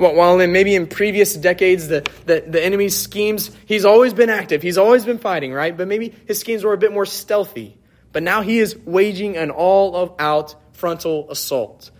While 0.02 0.40
in 0.40 0.52
maybe 0.52 0.74
in 0.74 0.86
previous 0.86 1.34
decades 1.34 1.88
the, 1.88 2.08
the, 2.26 2.44
the 2.46 2.64
enemy's 2.64 2.96
schemes, 2.96 3.50
he's 3.66 3.84
always 3.84 4.12
been 4.12 4.30
active, 4.30 4.62
he's 4.62 4.78
always 4.78 5.04
been 5.04 5.18
fighting, 5.18 5.52
right? 5.52 5.76
But 5.76 5.88
maybe 5.88 6.14
his 6.26 6.38
schemes 6.38 6.64
were 6.64 6.72
a 6.72 6.78
bit 6.78 6.92
more 6.92 7.06
stealthy. 7.06 7.78
But 8.12 8.22
now 8.22 8.42
he 8.42 8.58
is 8.58 8.76
waging 8.76 9.36
an 9.36 9.50
all 9.50 10.14
out 10.18 10.54
frontal 10.72 11.30
assault, 11.30 11.90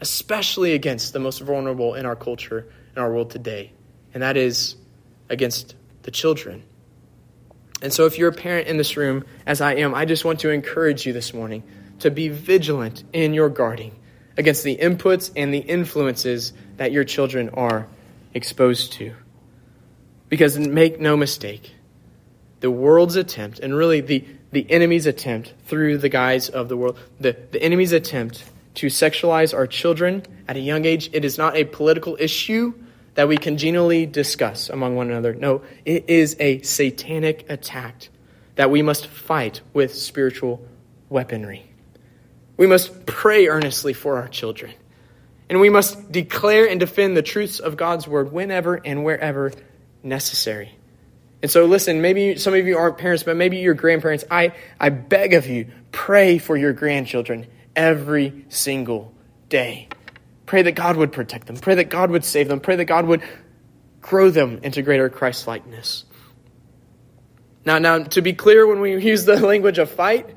especially 0.00 0.74
against 0.74 1.12
the 1.12 1.18
most 1.18 1.40
vulnerable 1.40 1.94
in 1.94 2.06
our 2.06 2.14
culture, 2.14 2.68
in 2.94 3.02
our 3.02 3.12
world 3.12 3.30
today 3.30 3.72
and 4.16 4.22
that 4.22 4.38
is 4.38 4.76
against 5.28 5.74
the 6.04 6.10
children. 6.10 6.62
And 7.82 7.92
so, 7.92 8.06
if 8.06 8.16
you're 8.16 8.30
a 8.30 8.32
parent 8.34 8.66
in 8.66 8.78
this 8.78 8.96
room, 8.96 9.26
as 9.44 9.60
I 9.60 9.74
am, 9.74 9.94
I 9.94 10.06
just 10.06 10.24
want 10.24 10.40
to 10.40 10.48
encourage 10.48 11.04
you 11.04 11.12
this 11.12 11.34
morning 11.34 11.62
to 11.98 12.10
be 12.10 12.28
vigilant 12.28 13.04
in 13.12 13.34
your 13.34 13.50
guarding 13.50 13.94
against 14.38 14.64
the 14.64 14.74
inputs 14.74 15.30
and 15.36 15.52
the 15.52 15.58
influences 15.58 16.54
that 16.76 16.92
your 16.92 17.04
children 17.04 17.50
are 17.50 17.86
exposed 18.34 18.92
to. 18.94 19.14
Because 20.28 20.58
make 20.58 21.00
no 21.00 21.16
mistake, 21.16 21.74
the 22.60 22.70
world's 22.70 23.16
attempt, 23.16 23.60
and 23.60 23.74
really 23.74 24.00
the, 24.00 24.24
the 24.50 24.70
enemy's 24.70 25.06
attempt 25.06 25.54
through 25.66 25.98
the 25.98 26.08
guise 26.08 26.48
of 26.48 26.68
the 26.68 26.76
world, 26.76 26.98
the, 27.20 27.36
the 27.52 27.62
enemy's 27.62 27.92
attempt 27.92 28.44
to 28.74 28.88
sexualize 28.88 29.54
our 29.54 29.66
children 29.66 30.22
at 30.48 30.56
a 30.56 30.60
young 30.60 30.84
age, 30.84 31.10
it 31.12 31.24
is 31.24 31.38
not 31.38 31.56
a 31.56 31.64
political 31.64 32.16
issue 32.20 32.74
that 33.14 33.28
we 33.28 33.36
congenially 33.36 34.04
discuss 34.04 34.68
among 34.68 34.94
one 34.94 35.10
another. 35.10 35.34
No, 35.34 35.62
it 35.84 36.08
is 36.08 36.36
a 36.38 36.60
satanic 36.60 37.46
attack 37.48 38.10
that 38.56 38.70
we 38.70 38.82
must 38.82 39.06
fight 39.06 39.62
with 39.72 39.94
spiritual 39.94 40.62
weaponry. 41.08 41.70
We 42.56 42.66
must 42.66 43.06
pray 43.06 43.48
earnestly 43.48 43.94
for 43.94 44.18
our 44.18 44.28
children. 44.28 44.72
And 45.48 45.60
we 45.60 45.70
must 45.70 46.10
declare 46.10 46.68
and 46.68 46.80
defend 46.80 47.16
the 47.16 47.22
truths 47.22 47.60
of 47.60 47.76
God's 47.76 48.08
word 48.08 48.32
whenever 48.32 48.74
and 48.74 49.04
wherever 49.04 49.52
necessary. 50.02 50.76
And 51.42 51.50
so, 51.50 51.66
listen, 51.66 52.00
maybe 52.00 52.36
some 52.36 52.54
of 52.54 52.66
you 52.66 52.76
aren't 52.78 52.98
parents, 52.98 53.22
but 53.22 53.36
maybe 53.36 53.58
you're 53.58 53.74
grandparents. 53.74 54.24
I, 54.30 54.52
I 54.80 54.88
beg 54.88 55.34
of 55.34 55.46
you, 55.46 55.70
pray 55.92 56.38
for 56.38 56.56
your 56.56 56.72
grandchildren 56.72 57.46
every 57.76 58.46
single 58.48 59.12
day. 59.48 59.88
Pray 60.46 60.62
that 60.62 60.72
God 60.72 60.96
would 60.96 61.12
protect 61.12 61.46
them. 61.46 61.56
Pray 61.56 61.76
that 61.76 61.90
God 61.90 62.10
would 62.10 62.24
save 62.24 62.48
them. 62.48 62.60
Pray 62.60 62.76
that 62.76 62.86
God 62.86 63.06
would 63.06 63.22
grow 64.00 64.30
them 64.30 64.60
into 64.62 64.82
greater 64.82 65.08
Christ 65.08 65.46
likeness. 65.46 66.04
Now, 67.64 67.78
now, 67.78 67.98
to 67.98 68.22
be 68.22 68.32
clear, 68.32 68.66
when 68.66 68.80
we 68.80 68.96
use 69.04 69.24
the 69.24 69.40
language 69.46 69.78
of 69.78 69.90
fight, 69.90 70.34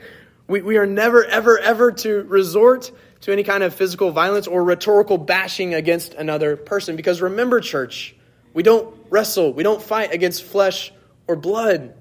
we, 0.47 0.61
we 0.61 0.77
are 0.77 0.87
never, 0.87 1.23
ever, 1.23 1.59
ever 1.59 1.91
to 1.91 2.23
resort 2.23 2.91
to 3.21 3.31
any 3.31 3.43
kind 3.43 3.63
of 3.63 3.73
physical 3.73 4.11
violence 4.11 4.47
or 4.47 4.63
rhetorical 4.63 5.17
bashing 5.17 5.73
against 5.73 6.13
another 6.13 6.55
person. 6.55 6.95
Because 6.95 7.21
remember, 7.21 7.59
church, 7.59 8.15
we 8.53 8.63
don't 8.63 8.95
wrestle, 9.09 9.53
we 9.53 9.63
don't 9.63 9.81
fight 9.81 10.13
against 10.13 10.43
flesh 10.43 10.91
or 11.27 11.35
blood, 11.35 11.93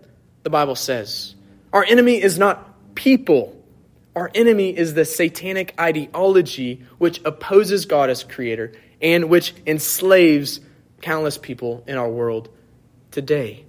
the 0.43 0.51
Bible 0.51 0.77
says. 0.77 1.35
Our 1.73 1.85
enemy 1.85 2.23
is 2.23 2.39
not 2.39 2.95
people. 2.95 3.55
Our 4.17 4.31
enemy 4.35 4.77
is 4.77 4.95
the 4.95 5.05
satanic 5.05 5.75
ideology 5.79 6.85
which 6.99 7.21
opposes 7.25 7.87
God 7.87 8.11
as 8.11 8.25
creator 8.25 8.73
and 9.01 9.29
which 9.29 9.55
enslaves 9.67 10.61
countless 11.01 11.39
people 11.39 11.85
in 11.87 11.97
our 11.97 12.09
world 12.09 12.49
today. 13.11 13.65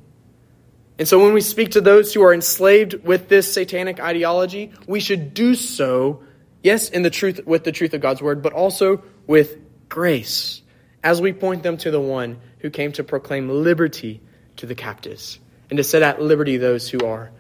And 0.98 1.08
so 1.08 1.24
when 1.24 1.34
we 1.34 1.42
speak 1.42 1.72
to 1.72 1.82
those 1.82 2.14
who 2.14 2.22
are 2.24 2.34
enslaved 2.34 2.96
with 3.06 3.30
this 3.30 3.54
satanic 3.54 4.02
ideology, 4.02 4.74
we 4.86 5.00
should 5.00 5.34
do 5.34 5.56
so, 5.56 6.24
yes, 6.64 6.90
in 6.90 7.04
the 7.04 7.10
truth 7.10 7.46
with 7.46 7.64
the 7.64 7.72
truth 7.72 7.94
of 7.94 8.02
God's 8.02 8.22
word, 8.22 8.42
but 8.42 8.54
also 8.54 9.04
with 9.28 9.58
grace, 9.90 10.62
as 11.04 11.22
we 11.22 11.34
point 11.34 11.64
them 11.64 11.78
to 11.78 11.92
the 11.92 12.02
one 12.02 12.40
who 12.60 12.70
came 12.70 12.92
to 12.94 13.04
proclaim 13.04 13.50
liberty 13.50 14.22
to 14.58 14.66
the 14.66 14.76
captives 14.76 15.40
and 15.70 15.78
to 15.78 15.84
set 15.84 16.02
at 16.02 16.22
liberty 16.22 16.58
those 16.58 16.90
who 16.90 17.06
are 17.06 17.32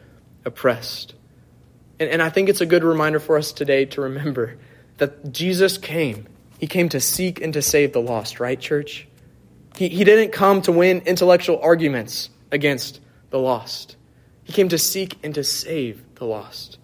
oppressed. 0.45 1.15
And, 1.99 2.09
and 2.09 2.21
I 2.21 2.29
think 2.29 2.49
it's 2.49 2.61
a 2.61 2.65
good 2.65 2.83
reminder 2.83 3.19
for 3.19 3.37
us 3.37 3.51
today 3.51 3.85
to 3.85 4.01
remember 4.01 4.57
that 4.97 5.31
Jesus 5.31 5.77
came. 5.77 6.27
He 6.59 6.67
came 6.67 6.89
to 6.89 6.99
seek 6.99 7.41
and 7.41 7.53
to 7.53 7.61
save 7.61 7.93
the 7.93 8.01
lost, 8.01 8.39
right, 8.39 8.59
church? 8.59 9.07
He, 9.75 9.89
he 9.89 10.03
didn't 10.03 10.31
come 10.31 10.61
to 10.63 10.71
win 10.71 11.01
intellectual 11.05 11.59
arguments 11.61 12.29
against 12.51 12.99
the 13.29 13.39
lost. 13.39 13.95
He 14.43 14.53
came 14.53 14.69
to 14.69 14.77
seek 14.77 15.17
and 15.23 15.35
to 15.35 15.43
save 15.43 16.03
the 16.15 16.25
lost. 16.25 16.78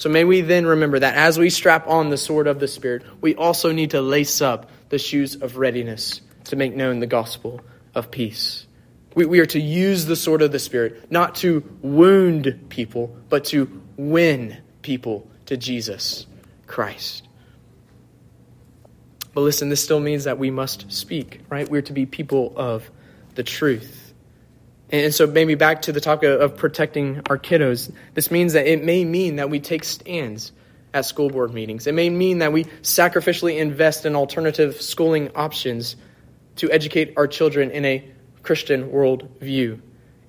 So 0.00 0.08
may 0.08 0.24
we 0.24 0.40
then 0.40 0.64
remember 0.64 0.98
that 0.98 1.14
as 1.14 1.38
we 1.38 1.50
strap 1.50 1.86
on 1.86 2.08
the 2.08 2.16
sword 2.16 2.46
of 2.46 2.58
the 2.58 2.68
Spirit, 2.68 3.02
we 3.20 3.34
also 3.34 3.70
need 3.70 3.90
to 3.90 4.00
lace 4.00 4.40
up 4.40 4.70
the 4.88 4.98
shoes 4.98 5.34
of 5.34 5.58
readiness 5.58 6.22
to 6.44 6.56
make 6.56 6.74
known 6.74 7.00
the 7.00 7.06
gospel 7.06 7.60
of 7.94 8.10
peace. 8.10 8.66
We, 9.14 9.26
we 9.26 9.40
are 9.40 9.46
to 9.46 9.60
use 9.60 10.06
the 10.06 10.16
sword 10.16 10.40
of 10.40 10.52
the 10.52 10.58
Spirit 10.58 11.12
not 11.12 11.34
to 11.36 11.62
wound 11.82 12.70
people, 12.70 13.14
but 13.28 13.44
to 13.46 13.82
win 13.98 14.56
people 14.80 15.28
to 15.44 15.58
Jesus 15.58 16.26
Christ. 16.66 17.28
But 19.34 19.42
listen, 19.42 19.68
this 19.68 19.84
still 19.84 20.00
means 20.00 20.24
that 20.24 20.38
we 20.38 20.50
must 20.50 20.90
speak, 20.90 21.42
right? 21.50 21.68
We're 21.68 21.82
to 21.82 21.92
be 21.92 22.06
people 22.06 22.54
of 22.56 22.90
the 23.34 23.42
truth. 23.42 23.99
And 24.90 25.14
so, 25.14 25.26
maybe 25.26 25.54
back 25.54 25.82
to 25.82 25.92
the 25.92 26.00
topic 26.00 26.28
of 26.28 26.56
protecting 26.56 27.22
our 27.30 27.38
kiddos, 27.38 27.92
this 28.14 28.30
means 28.30 28.54
that 28.54 28.66
it 28.66 28.82
may 28.82 29.04
mean 29.04 29.36
that 29.36 29.48
we 29.48 29.60
take 29.60 29.84
stands 29.84 30.52
at 30.92 31.04
school 31.04 31.30
board 31.30 31.54
meetings. 31.54 31.86
It 31.86 31.94
may 31.94 32.10
mean 32.10 32.38
that 32.38 32.52
we 32.52 32.64
sacrificially 32.82 33.58
invest 33.58 34.04
in 34.04 34.16
alternative 34.16 34.80
schooling 34.82 35.30
options 35.36 35.94
to 36.56 36.70
educate 36.70 37.14
our 37.16 37.28
children 37.28 37.70
in 37.70 37.84
a 37.84 38.04
Christian 38.42 38.90
worldview. 38.90 39.80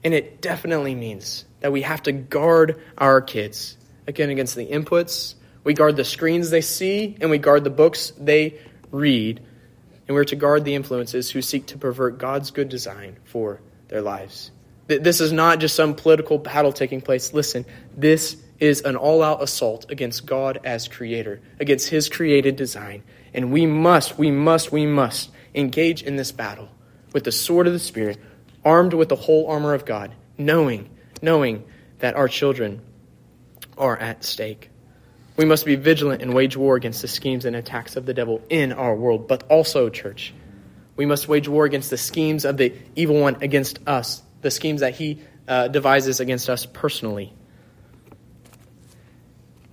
And 0.04 0.14
it 0.14 0.42
definitely 0.42 0.96
means 0.96 1.46
that 1.62 1.72
we 1.72 1.82
have 1.82 2.04
to 2.04 2.12
guard 2.12 2.80
our 2.98 3.22
kids, 3.22 3.78
again, 4.08 4.30
against 4.30 4.56
the 4.56 4.68
inputs. 4.68 5.36
We 5.64 5.74
guard 5.74 5.96
the 5.96 6.04
screens 6.04 6.50
they 6.50 6.62
see, 6.62 7.18
and 7.22 7.30
we 7.30 7.38
guard 7.38 7.64
the 7.64 7.70
books 7.70 8.14
they 8.18 8.60
read. 8.92 9.42
And 10.08 10.16
we're 10.16 10.26
to 10.26 10.36
guard 10.36 10.66
the 10.66 10.76
influences 10.76 11.32
who 11.32 11.42
seek 11.42 11.68
to 11.68 11.78
pervert 11.78 12.18
God's 12.18 12.52
good 12.52 12.70
design 12.70 13.18
for 13.24 13.62
their 13.92 14.02
lives. 14.02 14.50
This 14.88 15.22
is 15.22 15.32
not 15.32 15.60
just 15.60 15.76
some 15.76 15.94
political 15.94 16.40
battle 16.40 16.74
taking 16.74 17.02
place. 17.02 17.34
Listen, 17.34 17.66
this 17.96 18.36
is 18.60 18.82
an 18.82 18.96
all 18.96 19.22
out 19.22 19.44
assault 19.44 19.86
against 19.90 20.26
God 20.26 20.60
as 20.64 20.88
creator, 20.88 21.42
against 21.60 21.90
his 21.90 22.10
created 22.10 22.56
design. 22.56 23.04
And 23.34 23.52
we 23.52 23.66
must, 23.66 24.18
we 24.18 24.32
must, 24.32 24.72
we 24.72 24.86
must 24.86 25.30
engage 25.54 26.02
in 26.02 26.16
this 26.16 26.32
battle 26.32 26.70
with 27.14 27.24
the 27.24 27.32
sword 27.32 27.68
of 27.68 27.74
the 27.74 27.80
Spirit, 27.80 28.18
armed 28.66 28.94
with 28.94 29.10
the 29.10 29.16
whole 29.16 29.48
armor 29.48 29.74
of 29.74 29.86
God, 29.86 30.14
knowing, 30.38 30.90
knowing 31.22 31.64
that 32.00 32.16
our 32.16 32.28
children 32.28 32.82
are 33.78 33.98
at 33.98 34.24
stake. 34.24 34.70
We 35.38 35.46
must 35.46 35.66
be 35.66 35.76
vigilant 35.76 36.22
and 36.22 36.34
wage 36.34 36.58
war 36.58 36.76
against 36.76 37.02
the 37.02 37.08
schemes 37.08 37.46
and 37.46 37.56
attacks 37.56 37.96
of 37.96 38.06
the 38.06 38.14
devil 38.14 38.42
in 38.50 38.74
our 38.74 38.96
world, 38.96 39.28
but 39.28 39.44
also, 39.50 39.90
church, 39.90 40.34
we 41.02 41.08
must 41.08 41.28
wage 41.28 41.48
war 41.48 41.66
against 41.66 41.90
the 41.90 41.98
schemes 41.98 42.46
of 42.46 42.58
the 42.58 42.76
evil 42.96 43.20
one 43.20 43.38
against 43.42 43.80
us, 43.88 44.22
the 44.42 44.52
schemes 44.52 44.82
that 44.82 44.94
he 44.94 45.20
uh, 45.48 45.68
devises 45.68 46.20
against 46.20 46.48
us 46.48 46.68
personally. 46.68 47.34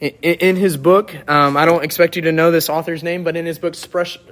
In, 0.01 0.57
his 0.57 0.79
book, 0.79 1.15
um, 1.29 1.59
I 1.59 1.67
don't 1.67 1.85
expect 1.85 2.17
you 2.17 2.23
to 2.23 2.33
know 2.33 2.51
this 2.51 2.71
author's 2.71 3.03
name, 3.03 3.25
but 3.25 3.37
in 3.37 3.45
his 3.45 3.59
book, 3.59 3.75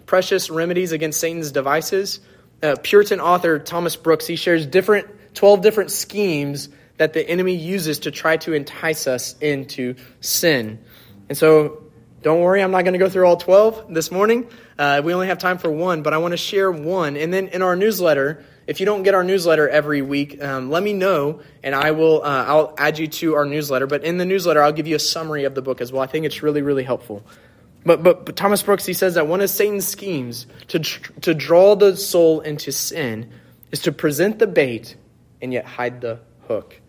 Precious 0.07 0.49
Remedies 0.49 0.93
Against 0.93 1.21
Satan's 1.21 1.53
Devices, 1.53 2.21
uh, 2.63 2.77
Puritan 2.83 3.21
author 3.21 3.59
Thomas 3.59 3.95
Brooks, 3.95 4.27
he 4.27 4.37
shares 4.37 4.65
different, 4.65 5.35
12 5.35 5.61
different 5.61 5.91
schemes 5.91 6.71
that 6.97 7.13
the 7.13 7.29
enemy 7.29 7.57
uses 7.57 7.99
to 7.99 8.11
try 8.11 8.39
to 8.39 8.55
entice 8.55 9.07
us 9.07 9.37
into 9.43 9.97
sin. 10.23 10.83
And 11.29 11.37
so, 11.37 11.86
don't 12.23 12.41
worry, 12.41 12.63
I'm 12.63 12.71
not 12.71 12.83
going 12.83 12.95
to 12.95 12.99
go 12.99 13.09
through 13.09 13.27
all 13.27 13.37
12 13.37 13.93
this 13.95 14.11
morning. 14.11 14.49
Uh, 14.79 15.01
we 15.05 15.15
only 15.15 15.29
have 15.29 15.39
time 15.39 15.59
for 15.59 15.71
one, 15.71 16.03
but 16.03 16.13
I 16.13 16.19
want 16.19 16.33
to 16.33 16.37
share 16.37 16.71
one. 16.71 17.17
And 17.17 17.33
then 17.33 17.49
in 17.49 17.63
our 17.63 17.77
newsletter, 17.77 18.45
if 18.67 18.81
you 18.81 18.87
don't 18.87 19.05
get 19.05 19.15
our 19.15 19.23
newsletter 19.23 19.69
every 19.69 20.03
week, 20.03 20.43
um, 20.43 20.71
let 20.71 20.83
me 20.83 20.93
know, 20.93 21.41
and 21.63 21.75
I 21.75 21.93
will. 21.93 22.23
Uh, 22.23 22.45
I'll 22.47 22.75
add 22.77 22.99
you 22.99 23.07
to 23.07 23.35
our 23.35 23.45
newsletter. 23.45 23.87
But 23.87 24.03
in 24.03 24.19
the 24.19 24.25
newsletter, 24.25 24.61
I'll 24.61 24.73
give 24.73 24.89
you 24.89 24.97
a 24.97 25.01
summary 25.01 25.45
of 25.45 25.55
the 25.55 25.63
book 25.63 25.81
as 25.81 25.93
well. 25.93 26.03
I 26.03 26.07
think 26.07 26.27
it's 26.27 26.43
really, 26.43 26.63
really 26.63 26.83
helpful. 26.83 27.25
But, 27.85 28.03
but, 28.03 28.27
but 28.27 28.35
Thomas 28.35 28.65
Brooks 28.65 28.85
he 28.85 28.93
says 28.93 29.15
that 29.15 29.29
one 29.29 29.41
of 29.41 29.49
Satan's 29.49 29.87
schemes 29.87 30.47
to 30.69 30.81
to 30.81 31.33
draw 31.33 31.77
the 31.77 31.97
soul 31.97 32.41
into 32.41 32.73
sin 32.73 33.31
is 33.71 33.83
to 33.83 33.93
present 33.93 34.41
the 34.41 34.49
bait 34.49 34.97
and 35.41 35.53
yet 35.53 35.65
hide 35.65 36.01
the 36.01 36.19
hook, 36.49 36.81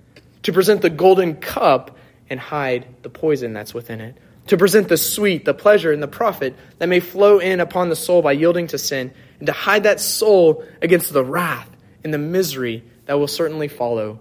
to 0.44 0.54
present 0.54 0.82
the 0.82 0.90
golden 0.90 1.36
cup 1.36 1.96
and 2.30 2.40
hide 2.40 2.88
the 3.04 3.10
poison 3.10 3.54
that's 3.54 3.76
within 3.76 4.02
it, 4.02 4.18
to 4.48 4.58
present 4.58 4.88
the 4.88 4.98
sweet, 4.98 5.46
the 5.46 5.54
pleasure, 5.54 5.92
and 5.92 6.02
the 6.02 6.08
profit 6.08 6.56
that 6.80 6.88
may 6.88 7.00
flow 7.00 7.40
in 7.40 7.60
upon 7.60 7.90
the 7.90 7.96
soul 7.96 8.22
by 8.22 8.32
yielding 8.32 8.68
to 8.68 8.78
sin 8.78 9.14
and 9.40 9.48
to 9.48 9.54
hide 9.54 9.84
that 9.84 10.00
soul 10.00 10.66
against 10.82 11.14
the 11.14 11.24
wrath 11.24 11.70
and 12.04 12.14
the 12.14 12.18
misery 12.18 12.84
that 13.06 13.20
will 13.20 13.28
certainly 13.28 13.68
follow 13.68 14.20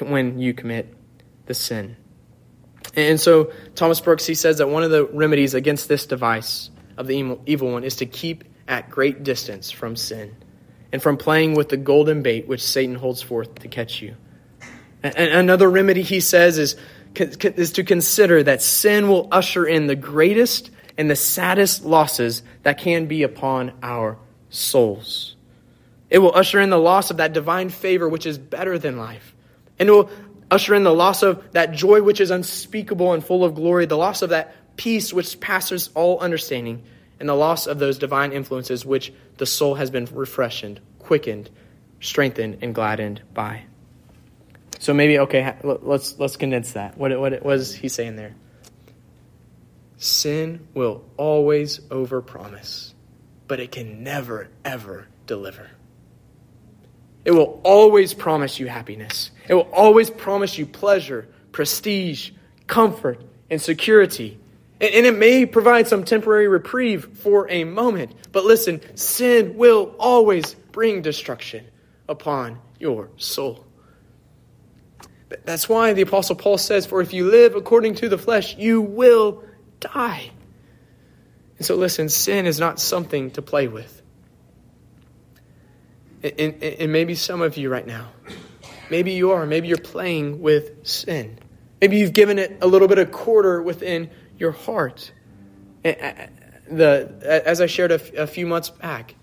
when 0.00 0.38
you 0.38 0.54
commit 0.54 0.94
the 1.46 1.54
sin. 1.54 1.96
And 2.94 3.20
so 3.20 3.52
Thomas 3.74 4.00
Brooks 4.00 4.26
he 4.26 4.34
says 4.34 4.58
that 4.58 4.68
one 4.68 4.82
of 4.82 4.90
the 4.90 5.04
remedies 5.04 5.54
against 5.54 5.88
this 5.88 6.06
device 6.06 6.70
of 6.96 7.06
the 7.06 7.38
evil 7.46 7.72
one 7.72 7.84
is 7.84 7.96
to 7.96 8.06
keep 8.06 8.44
at 8.68 8.90
great 8.90 9.22
distance 9.22 9.70
from 9.70 9.96
sin 9.96 10.34
and 10.92 11.02
from 11.02 11.16
playing 11.16 11.54
with 11.54 11.68
the 11.68 11.76
golden 11.76 12.22
bait 12.22 12.46
which 12.46 12.62
Satan 12.62 12.94
holds 12.94 13.22
forth 13.22 13.56
to 13.60 13.68
catch 13.68 14.00
you. 14.00 14.16
And 15.02 15.16
another 15.16 15.70
remedy 15.70 16.02
he 16.02 16.20
says 16.20 16.58
is 16.58 16.76
is 17.20 17.72
to 17.72 17.84
consider 17.84 18.42
that 18.42 18.62
sin 18.62 19.08
will 19.08 19.28
usher 19.32 19.66
in 19.66 19.86
the 19.86 19.96
greatest 19.96 20.70
and 20.98 21.10
the 21.10 21.16
saddest 21.16 21.84
losses 21.84 22.42
that 22.62 22.78
can 22.78 23.06
be 23.06 23.22
upon 23.22 23.72
our 23.82 24.18
souls. 24.50 25.36
It 26.08 26.18
will 26.18 26.34
usher 26.34 26.60
in 26.60 26.70
the 26.70 26.78
loss 26.78 27.10
of 27.10 27.18
that 27.18 27.32
divine 27.32 27.68
favor 27.68 28.08
which 28.08 28.26
is 28.26 28.38
better 28.38 28.78
than 28.78 28.96
life. 28.96 29.34
And 29.78 29.88
it 29.88 29.92
will 29.92 30.10
usher 30.50 30.74
in 30.74 30.84
the 30.84 30.94
loss 30.94 31.22
of 31.22 31.52
that 31.52 31.72
joy 31.72 32.02
which 32.02 32.20
is 32.20 32.30
unspeakable 32.30 33.12
and 33.12 33.24
full 33.24 33.44
of 33.44 33.54
glory, 33.54 33.86
the 33.86 33.96
loss 33.96 34.22
of 34.22 34.30
that 34.30 34.54
peace 34.76 35.12
which 35.12 35.40
passes 35.40 35.90
all 35.94 36.18
understanding, 36.20 36.82
and 37.18 37.28
the 37.28 37.34
loss 37.34 37.66
of 37.66 37.78
those 37.78 37.98
divine 37.98 38.32
influences 38.32 38.84
which 38.84 39.12
the 39.38 39.46
soul 39.46 39.74
has 39.74 39.90
been 39.90 40.06
refreshed, 40.12 40.80
quickened, 40.98 41.50
strengthened, 42.00 42.58
and 42.62 42.74
gladdened 42.74 43.22
by. 43.34 43.64
So 44.78 44.94
maybe 44.94 45.18
okay, 45.20 45.54
let's 45.62 46.18
let's 46.18 46.36
condense 46.36 46.72
that. 46.72 46.96
What 46.96 47.18
what 47.18 47.42
was 47.42 47.74
he 47.74 47.88
saying 47.88 48.16
there? 48.16 48.34
Sin 49.98 50.66
will 50.74 51.04
always 51.16 51.78
overpromise, 51.78 52.92
but 53.48 53.60
it 53.60 53.72
can 53.72 54.02
never 54.02 54.48
ever 54.64 55.08
deliver. 55.26 55.70
It 57.24 57.32
will 57.32 57.60
always 57.64 58.14
promise 58.14 58.60
you 58.60 58.68
happiness. 58.68 59.32
It 59.48 59.54
will 59.54 59.68
always 59.72 60.10
promise 60.10 60.56
you 60.56 60.64
pleasure, 60.64 61.26
prestige, 61.50 62.30
comfort, 62.68 63.20
and 63.50 63.60
security. 63.60 64.38
And 64.80 65.06
it 65.06 65.16
may 65.16 65.44
provide 65.44 65.88
some 65.88 66.04
temporary 66.04 66.46
reprieve 66.46 67.18
for 67.18 67.50
a 67.50 67.64
moment. 67.64 68.12
But 68.30 68.44
listen, 68.44 68.80
sin 68.96 69.56
will 69.56 69.96
always 69.98 70.54
bring 70.70 71.02
destruction 71.02 71.66
upon 72.08 72.60
your 72.78 73.08
soul. 73.16 73.65
That's 75.44 75.68
why 75.68 75.92
the 75.92 76.02
Apostle 76.02 76.36
Paul 76.36 76.58
says, 76.58 76.86
For 76.86 77.00
if 77.00 77.12
you 77.12 77.28
live 77.28 77.54
according 77.54 77.96
to 77.96 78.08
the 78.08 78.18
flesh, 78.18 78.56
you 78.56 78.80
will 78.80 79.42
die. 79.80 80.30
And 81.58 81.66
so, 81.66 81.74
listen, 81.74 82.08
sin 82.08 82.46
is 82.46 82.60
not 82.60 82.78
something 82.78 83.30
to 83.32 83.42
play 83.42 83.66
with. 83.66 84.02
And, 86.22 86.62
and, 86.62 86.92
maybe 86.92 87.14
some 87.14 87.40
of 87.40 87.56
you 87.56 87.68
right 87.68 87.86
now, 87.86 88.08
maybe 88.90 89.12
you 89.12 89.32
are, 89.32 89.46
maybe 89.46 89.68
you're 89.68 89.78
playing 89.78 90.40
with 90.40 90.86
sin. 90.86 91.38
Maybe 91.80 91.98
you've 91.98 92.14
given 92.14 92.38
it 92.38 92.58
a 92.62 92.66
little 92.66 92.88
bit 92.88 92.98
of 92.98 93.12
quarter 93.12 93.62
within 93.62 94.10
your 94.38 94.50
heart. 94.50 95.12
The, 95.82 97.42
as 97.46 97.60
I 97.60 97.66
shared 97.66 97.92
a, 97.92 98.22
a 98.22 98.26
few 98.26 98.46
months 98.46 98.70
back, 98.70 99.14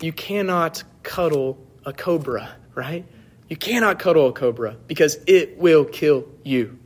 you 0.00 0.12
cannot 0.12 0.84
cuddle 1.02 1.58
a 1.84 1.92
cobra, 1.92 2.54
right? 2.74 3.04
You 3.54 3.58
cannot 3.58 4.00
cuddle 4.00 4.26
a 4.26 4.32
cobra 4.32 4.76
because 4.88 5.16
it 5.28 5.58
will 5.58 5.84
kill 5.84 6.26
you. 6.42 6.76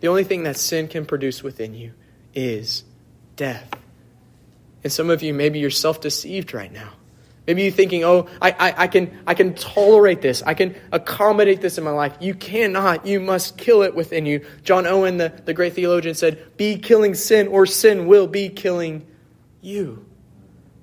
The 0.00 0.08
only 0.08 0.24
thing 0.24 0.44
that 0.44 0.56
sin 0.56 0.88
can 0.88 1.04
produce 1.04 1.42
within 1.42 1.74
you 1.74 1.92
is 2.32 2.84
death. 3.36 3.68
And 4.82 4.90
some 4.90 5.10
of 5.10 5.22
you, 5.22 5.34
maybe 5.34 5.58
you're 5.58 5.68
self 5.68 6.00
deceived 6.00 6.54
right 6.54 6.72
now. 6.72 6.94
Maybe 7.46 7.64
you're 7.64 7.72
thinking, 7.72 8.02
oh, 8.02 8.28
I, 8.40 8.50
I, 8.52 8.74
I, 8.84 8.86
can, 8.86 9.14
I 9.26 9.34
can 9.34 9.52
tolerate 9.52 10.22
this. 10.22 10.42
I 10.42 10.54
can 10.54 10.74
accommodate 10.90 11.60
this 11.60 11.76
in 11.76 11.84
my 11.84 11.90
life. 11.90 12.16
You 12.18 12.32
cannot. 12.32 13.04
You 13.04 13.20
must 13.20 13.58
kill 13.58 13.82
it 13.82 13.94
within 13.94 14.24
you. 14.24 14.46
John 14.62 14.86
Owen, 14.86 15.18
the, 15.18 15.28
the 15.44 15.52
great 15.52 15.74
theologian, 15.74 16.14
said, 16.14 16.56
Be 16.56 16.78
killing 16.78 17.12
sin, 17.12 17.46
or 17.46 17.66
sin 17.66 18.06
will 18.06 18.26
be 18.26 18.48
killing 18.48 19.06
you. 19.60 20.06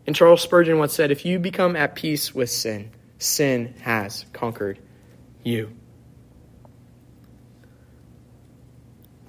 And 0.06 0.16
Charles 0.16 0.44
Spurgeon 0.44 0.78
once 0.78 0.94
said, 0.94 1.10
If 1.10 1.26
you 1.26 1.40
become 1.40 1.76
at 1.76 1.96
peace 1.96 2.36
with 2.36 2.52
sin, 2.52 2.92
sin 3.18 3.74
has 3.82 4.24
conquered 4.32 4.78
you. 5.48 5.72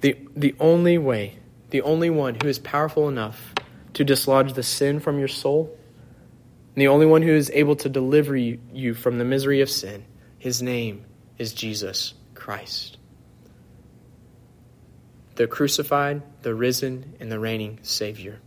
The, 0.01 0.17
the 0.35 0.55
only 0.59 0.97
way, 0.97 1.39
the 1.71 1.81
only 1.81 2.09
one 2.09 2.35
who 2.35 2.47
is 2.47 2.59
powerful 2.59 3.09
enough 3.09 3.53
to 3.93 4.03
dislodge 4.03 4.53
the 4.53 4.63
sin 4.63 4.99
from 4.99 5.19
your 5.19 5.27
soul 5.27 5.75
and 6.79 6.81
the 6.81 6.87
only 6.87 7.05
one 7.05 7.21
who 7.21 7.33
is 7.33 7.51
able 7.53 7.75
to 7.75 7.89
deliver 7.89 8.37
you, 8.37 8.93
from 8.93 9.17
the 9.17 9.25
misery 9.25 9.59
of 9.59 9.69
sin, 9.69 10.05
his 10.37 10.61
name 10.61 11.03
is 11.37 11.53
Jesus 11.53 12.13
Christ. 12.35 12.97
The 15.35 15.45
crucified, 15.45 16.21
the 16.41 16.55
risen, 16.55 17.15
and 17.19 17.29
the 17.29 17.37
reigning 17.37 17.79
Savior. 17.81 18.39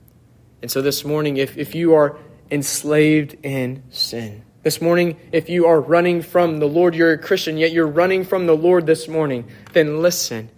And 0.63 0.71
so 0.71 0.81
this 0.81 1.05
morning, 1.05 1.37
if, 1.37 1.59
if 1.59 1.75
you 1.75 1.93
are 1.93 2.17
enslaved 2.51 3.37
in 3.43 3.83
sin, 3.91 4.45
this 4.63 4.81
morning, 4.81 5.19
if 5.33 5.49
you 5.49 5.67
are 5.67 5.81
running 5.81 6.23
from 6.23 6.59
the 6.59 6.69
Lord, 6.69 6.95
you're 6.95 7.13
a 7.13 7.19
Christian, 7.19 7.57
yet 7.57 7.73
you're 7.73 7.87
running 7.87 8.25
from 8.25 8.47
the 8.47 8.57
Lord 8.57 8.87
this 8.87 9.09
morning, 9.09 9.49
then 9.73 10.01
listen 10.03 10.51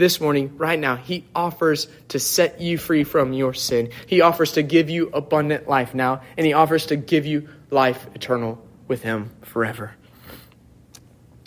this 0.00 0.20
morning, 0.20 0.56
right 0.56 0.78
now, 0.78 0.96
He 0.96 1.26
offers 1.34 1.86
to 2.08 2.18
set 2.18 2.60
you 2.60 2.78
free 2.78 3.04
from 3.04 3.32
your 3.32 3.52
sin. 3.52 3.90
He 4.06 4.22
offers 4.22 4.52
to 4.52 4.62
give 4.62 4.88
you 4.90 5.10
abundant 5.12 5.68
life 5.68 5.94
now, 5.94 6.22
and 6.36 6.46
He 6.46 6.54
offers 6.54 6.86
to 6.86 6.96
give 6.96 7.26
you 7.26 7.48
life 7.70 8.08
eternal 8.14 8.66
with 8.88 9.02
Him 9.02 9.30
forever. 9.42 9.94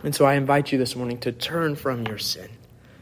And 0.04 0.13
so 0.13 0.26
I 0.26 0.36
invite 0.36 0.71
you 0.71 0.78
this 0.78 0.95
morning 0.95 1.17
to 1.21 1.32
turn 1.32 1.76
from 1.76 2.06
your 2.06 2.19
sin, 2.19 2.49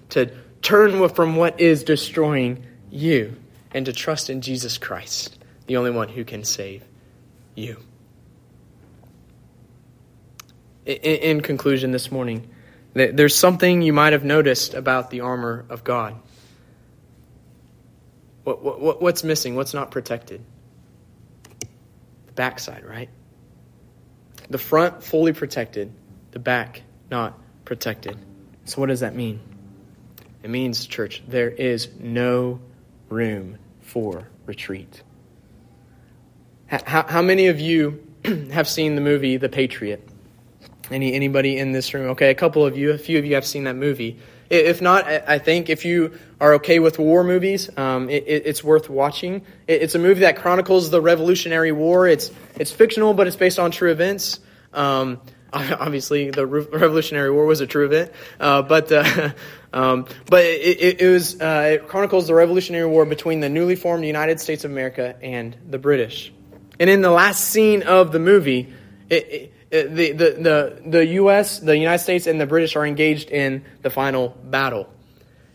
to 0.10 0.32
turn 0.62 1.10
from 1.10 1.36
what 1.36 1.60
is 1.60 1.84
destroying 1.84 2.66
you, 2.90 3.36
and 3.74 3.86
to 3.86 3.94
trust 3.94 4.30
in 4.30 4.42
Jesus 4.42 4.78
Christ, 4.78 5.38
the 5.68 5.78
only 5.78 5.92
one 5.92 6.10
who 6.10 6.24
can 6.24 6.44
save 6.44 6.84
you. 7.56 7.78
In, 10.86 11.42
conclusion, 11.42 11.92
this 11.92 12.12
morning, 12.12 12.50
there's 12.94 13.36
something 13.36 13.82
you 13.82 13.94
might 13.94 14.14
have 14.14 14.24
noticed 14.24 14.74
about 14.74 15.12
the 15.12 15.22
armor 15.22 15.66
of 15.70 15.84
God. 15.84 16.16
What, 18.44 18.64
what, 18.64 19.02
what's 19.02 19.24
missing? 19.24 19.56
What's 19.56 19.74
not 19.74 19.92
protected? 19.92 20.42
The 22.26 22.34
backside, 22.34 22.84
right? 22.84 23.10
The 24.50 24.58
front 24.58 25.04
fully 25.04 25.34
protected, 25.34 25.94
the 26.32 26.40
back 26.40 26.82
not 27.12 27.40
protected. 27.64 28.18
So, 28.66 28.82
what 28.82 28.88
does 28.88 29.02
that 29.02 29.16
mean? 29.16 29.40
It 30.44 30.50
means, 30.50 30.88
church, 30.88 31.22
there 31.28 31.50
is 31.50 31.90
no 32.00 32.60
room 33.10 33.58
for 33.82 34.28
retreat. 34.46 35.04
How, 36.66 37.06
how 37.08 37.22
many 37.22 37.48
of 37.48 37.60
you 37.60 38.04
have 38.52 38.68
seen 38.68 38.96
the 38.96 39.02
movie 39.02 39.38
The 39.38 39.50
Patriot? 39.50 40.08
Any 40.92 41.14
anybody 41.14 41.58
in 41.58 41.72
this 41.72 41.94
room? 41.94 42.12
Okay, 42.12 42.30
a 42.30 42.36
couple 42.36 42.66
of 42.66 42.78
you, 42.78 42.92
a 42.92 42.98
few 42.98 43.18
of 43.18 43.26
you 43.26 43.36
have 43.36 43.46
seen 43.46 43.64
that 43.64 43.76
movie. 43.76 44.20
If 44.50 44.82
not, 44.82 45.08
I 45.08 45.40
think 45.40 45.70
if 45.70 45.86
you 45.86 46.20
are 46.42 46.56
okay 46.56 46.80
with 46.80 47.00
war 47.00 47.24
movies, 47.24 47.70
um, 47.78 48.10
it, 48.10 48.26
it's 48.28 48.62
worth 48.62 48.90
watching. 48.90 49.44
it's 49.66 49.96
a 49.96 50.00
movie 50.00 50.22
that 50.22 50.36
chronicles 50.36 50.90
the 50.90 51.02
Revolutionary 51.02 51.72
War. 51.72 52.06
It's 52.06 52.32
it's 52.58 52.72
fictional, 52.72 53.14
but 53.14 53.28
it's 53.28 53.38
based 53.38 53.60
on 53.60 53.72
true 53.72 53.92
events. 53.92 54.42
Um, 54.74 55.22
obviously, 55.54 56.32
the 56.32 56.46
Revolutionary 56.46 57.32
War 57.32 57.46
was 57.46 57.62
a 57.62 57.68
true 57.68 57.86
event, 57.86 58.12
uh, 58.40 58.62
but 58.62 58.92
uh, 58.92 59.32
um, 59.74 60.06
but 60.26 60.44
it, 60.44 61.02
it 61.02 61.10
was 61.10 61.40
uh, 61.40 61.70
it 61.74 61.88
chronicles 61.88 62.28
the 62.28 62.34
Revolutionary 62.34 62.88
War 62.88 63.06
between 63.06 63.40
the 63.40 63.50
newly 63.50 63.78
formed 63.78 64.04
United 64.04 64.42
States 64.42 64.66
of 64.66 64.72
America 64.72 65.16
and 65.22 65.56
the 65.70 65.78
British. 65.78 66.34
And 66.80 66.90
in 66.90 67.02
the 67.02 67.12
last 67.12 67.46
scene 67.46 67.84
of 67.84 68.12
the 68.12 68.20
movie, 68.20 68.74
it, 69.10 69.54
Uh, 69.72 69.84
the, 69.88 70.12
the, 70.12 70.32
the, 70.32 70.82
the 70.86 71.06
U.S., 71.06 71.60
the 71.60 71.78
United 71.78 72.04
States, 72.04 72.28
and 72.28 72.42
the 72.42 72.46
British 72.46 72.76
are 72.76 72.86
engaged 72.86 73.30
in 73.30 73.64
the 73.82 73.90
final 73.90 74.30
battle. 74.44 74.90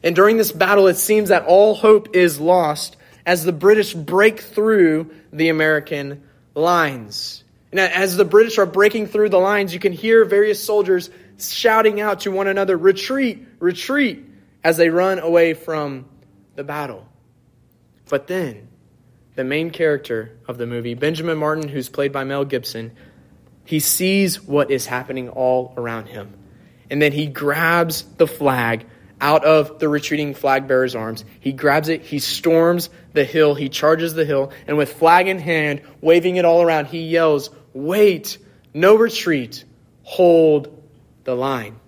And 0.02 0.16
during 0.16 0.36
this 0.38 0.52
battle, 0.52 0.86
it 0.86 0.96
seems 0.96 1.28
that 1.28 1.44
all 1.44 1.74
hope 1.74 2.14
is 2.16 2.40
lost 2.40 2.96
as 3.26 3.44
the 3.44 3.52
British 3.52 3.92
break 3.92 4.40
through 4.40 5.10
the 5.32 5.48
American 5.48 6.22
lines. 6.54 7.44
And 7.72 7.80
as 7.80 8.16
the 8.16 8.24
British 8.24 8.58
are 8.58 8.66
breaking 8.66 9.08
through 9.08 9.28
the 9.28 9.38
lines, 9.38 9.74
you 9.74 9.80
can 9.80 9.92
hear 9.92 10.24
various 10.24 10.64
soldiers 10.64 11.10
shouting 11.38 12.00
out 12.00 12.20
to 12.20 12.30
one 12.30 12.46
another, 12.46 12.76
retreat, 12.76 13.46
retreat, 13.58 14.24
as 14.64 14.76
they 14.76 14.88
run 14.88 15.18
away 15.18 15.54
from 15.54 16.06
the 16.54 16.64
battle. 16.64 17.06
But 18.08 18.28
then, 18.28 18.68
the 19.34 19.44
main 19.44 19.70
character 19.70 20.38
of 20.48 20.56
the 20.56 20.66
movie, 20.66 20.94
Benjamin 20.94 21.36
Martin, 21.36 21.68
who's 21.68 21.88
played 21.88 22.12
by 22.12 22.24
Mel 22.24 22.44
Gibson, 22.44 22.92
he 23.66 23.80
sees 23.80 24.42
what 24.42 24.70
is 24.70 24.86
happening 24.86 25.28
all 25.28 25.74
around 25.76 26.06
him. 26.06 26.32
And 26.88 27.02
then 27.02 27.12
he 27.12 27.26
grabs 27.26 28.02
the 28.16 28.26
flag 28.26 28.86
out 29.20 29.44
of 29.44 29.78
the 29.78 29.88
retreating 29.88 30.34
flag 30.34 30.68
bearer's 30.68 30.94
arms. 30.94 31.24
He 31.40 31.52
grabs 31.52 31.88
it, 31.88 32.02
he 32.02 32.18
storms 32.18 32.90
the 33.12 33.24
hill, 33.24 33.54
he 33.54 33.68
charges 33.68 34.14
the 34.14 34.24
hill, 34.24 34.52
and 34.66 34.76
with 34.76 34.92
flag 34.92 35.26
in 35.26 35.38
hand, 35.38 35.82
waving 36.00 36.36
it 36.36 36.44
all 36.44 36.62
around, 36.62 36.86
he 36.86 37.00
yells, 37.00 37.50
Wait, 37.72 38.38
no 38.72 38.96
retreat, 38.96 39.64
hold 40.02 40.82
the 41.24 41.34
line. 41.34 41.80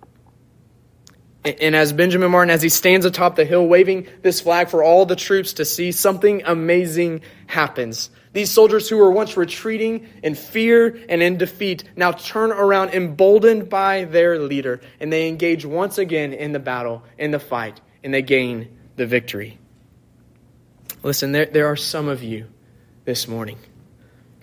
And 1.45 1.77
as 1.77 1.93
Benjamin 1.93 2.31
Martin, 2.31 2.51
as 2.51 2.61
he 2.61 2.69
stands 2.69 3.07
atop 3.07 3.37
the 3.37 3.45
hill 3.45 3.67
waving 3.67 4.09
this 4.23 4.41
flag 4.41 4.69
for 4.69 4.83
all 4.83 5.07
the 5.07 5.17
troops 5.17 5.55
to 5.55 5.65
see, 5.65 5.93
something 5.93 6.43
amazing 6.45 7.23
happens. 7.47 8.11
These 8.39 8.53
soldiers 8.53 8.89
who 8.89 8.99
were 8.99 9.11
once 9.11 9.37
retreating 9.37 10.07
in 10.23 10.37
fear 10.37 10.97
and 11.09 11.21
in 11.25 11.39
defeat 11.39 11.83
now 11.97 12.13
turn 12.13 12.53
around 12.53 12.91
emboldened 12.91 13.69
by 13.69 14.05
their 14.05 14.39
leader 14.39 14.81
and 15.01 15.13
they 15.13 15.27
engage 15.27 15.65
once 15.65 15.99
again 15.99 16.33
in 16.33 16.53
the 16.53 16.61
battle, 16.61 17.03
in 17.19 17.33
the 17.33 17.41
fight, 17.41 17.81
and 18.05 18.15
they 18.15 18.23
gain 18.23 18.79
the 18.95 19.07
victory. 19.07 19.59
Listen, 21.03 21.33
there, 21.33 21.47
there 21.47 21.67
are 21.67 21.75
some 21.75 22.07
of 22.07 22.23
you 22.23 22.47
this 23.05 23.27
morning 23.27 23.59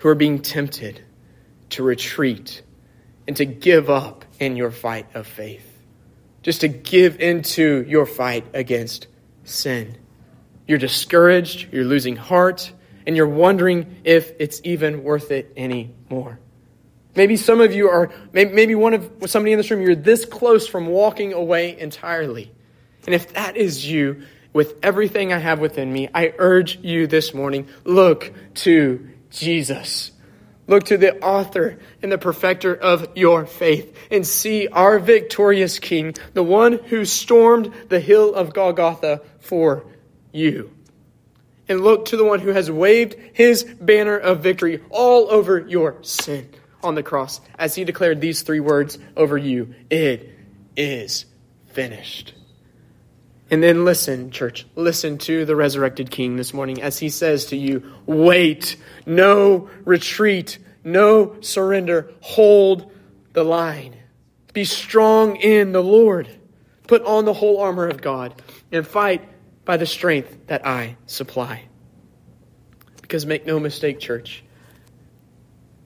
who 0.00 0.10
are 0.10 0.14
being 0.14 0.42
tempted 0.42 1.02
to 1.70 1.82
retreat 1.82 2.60
and 3.26 3.34
to 3.38 3.46
give 3.46 3.88
up 3.88 4.26
in 4.38 4.56
your 4.56 4.72
fight 4.72 5.06
of 5.14 5.26
faith. 5.26 5.66
Just 6.42 6.60
to 6.60 6.68
give 6.68 7.18
into 7.18 7.82
your 7.88 8.04
fight 8.04 8.44
against 8.52 9.06
sin. 9.44 9.96
You're 10.68 10.76
discouraged, 10.76 11.72
you're 11.72 11.86
losing 11.86 12.16
heart, 12.16 12.74
and 13.06 13.16
you're 13.16 13.28
wondering 13.28 14.00
if 14.04 14.32
it's 14.38 14.60
even 14.64 15.04
worth 15.04 15.30
it 15.30 15.52
anymore. 15.56 16.38
Maybe 17.14 17.36
some 17.36 17.60
of 17.60 17.72
you 17.72 17.88
are, 17.88 18.12
maybe 18.32 18.74
one 18.74 18.92
of 18.92 19.10
somebody 19.26 19.52
in 19.52 19.58
this 19.58 19.70
room, 19.70 19.80
you're 19.80 19.94
this 19.94 20.24
close 20.26 20.66
from 20.66 20.86
walking 20.86 21.32
away 21.32 21.78
entirely. 21.78 22.52
And 23.06 23.14
if 23.14 23.32
that 23.34 23.56
is 23.56 23.88
you, 23.88 24.22
with 24.52 24.76
everything 24.82 25.32
I 25.32 25.38
have 25.38 25.60
within 25.60 25.92
me, 25.92 26.08
I 26.14 26.34
urge 26.38 26.78
you 26.78 27.06
this 27.06 27.32
morning 27.32 27.68
look 27.84 28.32
to 28.56 29.08
Jesus. 29.30 30.12
Look 30.66 30.84
to 30.84 30.98
the 30.98 31.22
author 31.22 31.78
and 32.02 32.10
the 32.10 32.18
perfecter 32.18 32.74
of 32.74 33.08
your 33.14 33.46
faith 33.46 33.96
and 34.10 34.26
see 34.26 34.66
our 34.68 34.98
victorious 34.98 35.78
King, 35.78 36.14
the 36.34 36.42
one 36.42 36.72
who 36.72 37.04
stormed 37.04 37.72
the 37.88 38.00
hill 38.00 38.34
of 38.34 38.52
Golgotha 38.52 39.22
for 39.38 39.86
you. 40.32 40.75
And 41.68 41.80
look 41.80 42.06
to 42.06 42.16
the 42.16 42.24
one 42.24 42.40
who 42.40 42.50
has 42.50 42.70
waved 42.70 43.16
his 43.32 43.64
banner 43.64 44.16
of 44.16 44.42
victory 44.42 44.82
all 44.90 45.30
over 45.30 45.58
your 45.58 46.02
sin 46.02 46.48
on 46.82 46.94
the 46.94 47.02
cross 47.02 47.40
as 47.58 47.74
he 47.74 47.84
declared 47.84 48.20
these 48.20 48.42
three 48.42 48.60
words 48.60 48.98
over 49.16 49.36
you 49.36 49.74
It 49.90 50.30
is 50.76 51.26
finished. 51.68 52.34
And 53.50 53.62
then 53.62 53.84
listen, 53.84 54.30
church, 54.30 54.66
listen 54.74 55.18
to 55.18 55.44
the 55.44 55.54
resurrected 55.54 56.10
King 56.10 56.36
this 56.36 56.52
morning 56.52 56.82
as 56.82 56.98
he 56.98 57.08
says 57.08 57.46
to 57.46 57.56
you, 57.56 57.94
wait, 58.04 58.76
no 59.06 59.70
retreat, 59.84 60.58
no 60.82 61.36
surrender, 61.40 62.12
hold 62.20 62.90
the 63.34 63.44
line. 63.44 63.94
Be 64.52 64.64
strong 64.64 65.36
in 65.36 65.72
the 65.72 65.82
Lord. 65.82 66.28
Put 66.88 67.02
on 67.02 67.24
the 67.24 67.34
whole 67.34 67.60
armor 67.60 67.86
of 67.86 68.00
God 68.00 68.40
and 68.72 68.86
fight 68.86 69.28
by 69.66 69.76
the 69.76 69.84
strength 69.84 70.46
that 70.46 70.66
I 70.66 70.96
supply. 71.04 71.64
Because 73.02 73.26
make 73.26 73.44
no 73.44 73.60
mistake, 73.60 74.00
church, 74.00 74.42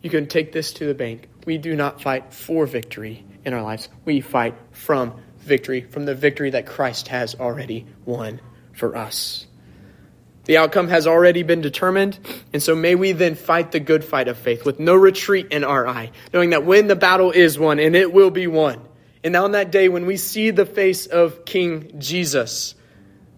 you 0.03 0.11
can 0.11 0.28
take 0.28 0.53
this 0.53 0.72
to 0.74 0.87
the 0.87 0.95
bank. 0.95 1.28
We 1.45 1.59
do 1.59 1.74
not 1.74 2.01
fight 2.01 2.33
for 2.33 2.66
victory 2.66 3.24
in 3.45 3.55
our 3.55 3.62
lives, 3.62 3.89
we 4.05 4.20
fight 4.20 4.55
from 4.70 5.20
victory, 5.39 5.81
from 5.81 6.05
the 6.05 6.14
victory 6.14 6.51
that 6.51 6.66
Christ 6.66 7.09
has 7.09 7.35
already 7.35 7.87
won 8.05 8.41
for 8.74 8.95
us. 8.95 9.47
The 10.45 10.59
outcome 10.59 10.89
has 10.89 11.07
already 11.07 11.43
been 11.43 11.62
determined, 11.62 12.18
and 12.53 12.62
so 12.62 12.74
may 12.74 12.95
we 12.95 13.12
then 13.12 13.35
fight 13.35 13.72
the 13.72 13.81
good 13.81 14.05
fight 14.05 14.28
of 14.28 14.37
faith 14.37 14.66
with 14.66 14.78
no 14.78 14.95
retreat 14.95 15.49
in 15.53 15.64
our 15.64 15.87
eye, 15.87 16.11
knowing 16.35 16.51
that 16.51 16.66
when 16.66 16.87
the 16.87 16.97
battle 16.97 17.31
is 17.31 17.59
won, 17.59 17.78
and 17.78 17.97
it 17.97 18.12
will 18.12 18.31
be 18.31 18.47
won, 18.47 18.81
and 19.24 19.35
on 19.37 19.53
that 19.53 19.70
day 19.70 19.89
when 19.89 20.05
we 20.05 20.18
see 20.18 20.51
the 20.51 20.66
face 20.66 21.07
of 21.07 21.45
King 21.47 21.99
Jesus, 21.99 22.74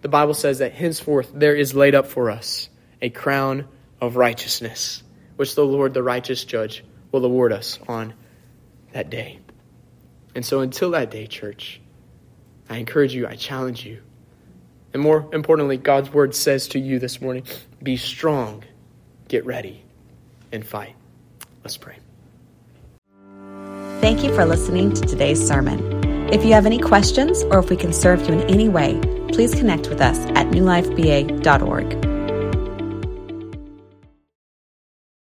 the 0.03 0.09
Bible 0.09 0.33
says 0.33 0.59
that 0.59 0.73
henceforth 0.73 1.31
there 1.33 1.55
is 1.55 1.73
laid 1.73 1.95
up 1.95 2.05
for 2.07 2.29
us 2.29 2.69
a 3.01 3.09
crown 3.09 3.67
of 4.01 4.17
righteousness, 4.17 5.01
which 5.37 5.55
the 5.55 5.65
Lord, 5.65 5.93
the 5.93 6.03
righteous 6.03 6.43
judge, 6.43 6.83
will 7.11 7.25
award 7.25 7.53
us 7.53 7.79
on 7.87 8.13
that 8.91 9.09
day. 9.09 9.39
And 10.35 10.45
so 10.45 10.59
until 10.59 10.91
that 10.91 11.09
day, 11.09 11.25
church, 11.25 11.79
I 12.69 12.77
encourage 12.77 13.15
you, 13.15 13.27
I 13.27 13.35
challenge 13.35 13.85
you. 13.85 14.01
And 14.93 15.01
more 15.01 15.27
importantly, 15.33 15.77
God's 15.77 16.11
word 16.11 16.35
says 16.35 16.67
to 16.69 16.79
you 16.79 16.99
this 16.99 17.21
morning 17.21 17.43
be 17.81 17.95
strong, 17.95 18.63
get 19.29 19.45
ready, 19.45 19.83
and 20.51 20.65
fight. 20.65 20.95
Let's 21.63 21.77
pray. 21.77 21.97
Thank 24.01 24.21
you 24.21 24.35
for 24.35 24.45
listening 24.45 24.93
to 24.93 25.01
today's 25.01 25.45
sermon. 25.45 26.12
If 26.33 26.43
you 26.43 26.53
have 26.53 26.65
any 26.65 26.79
questions 26.79 27.43
or 27.43 27.59
if 27.59 27.69
we 27.69 27.77
can 27.77 27.93
serve 27.93 28.27
you 28.27 28.33
in 28.33 28.41
any 28.49 28.67
way, 28.67 28.99
please 29.27 29.53
connect 29.53 29.87
with 29.87 30.01
us 30.01 30.17
at 30.29 30.47
newlifeba.org. 30.47 32.12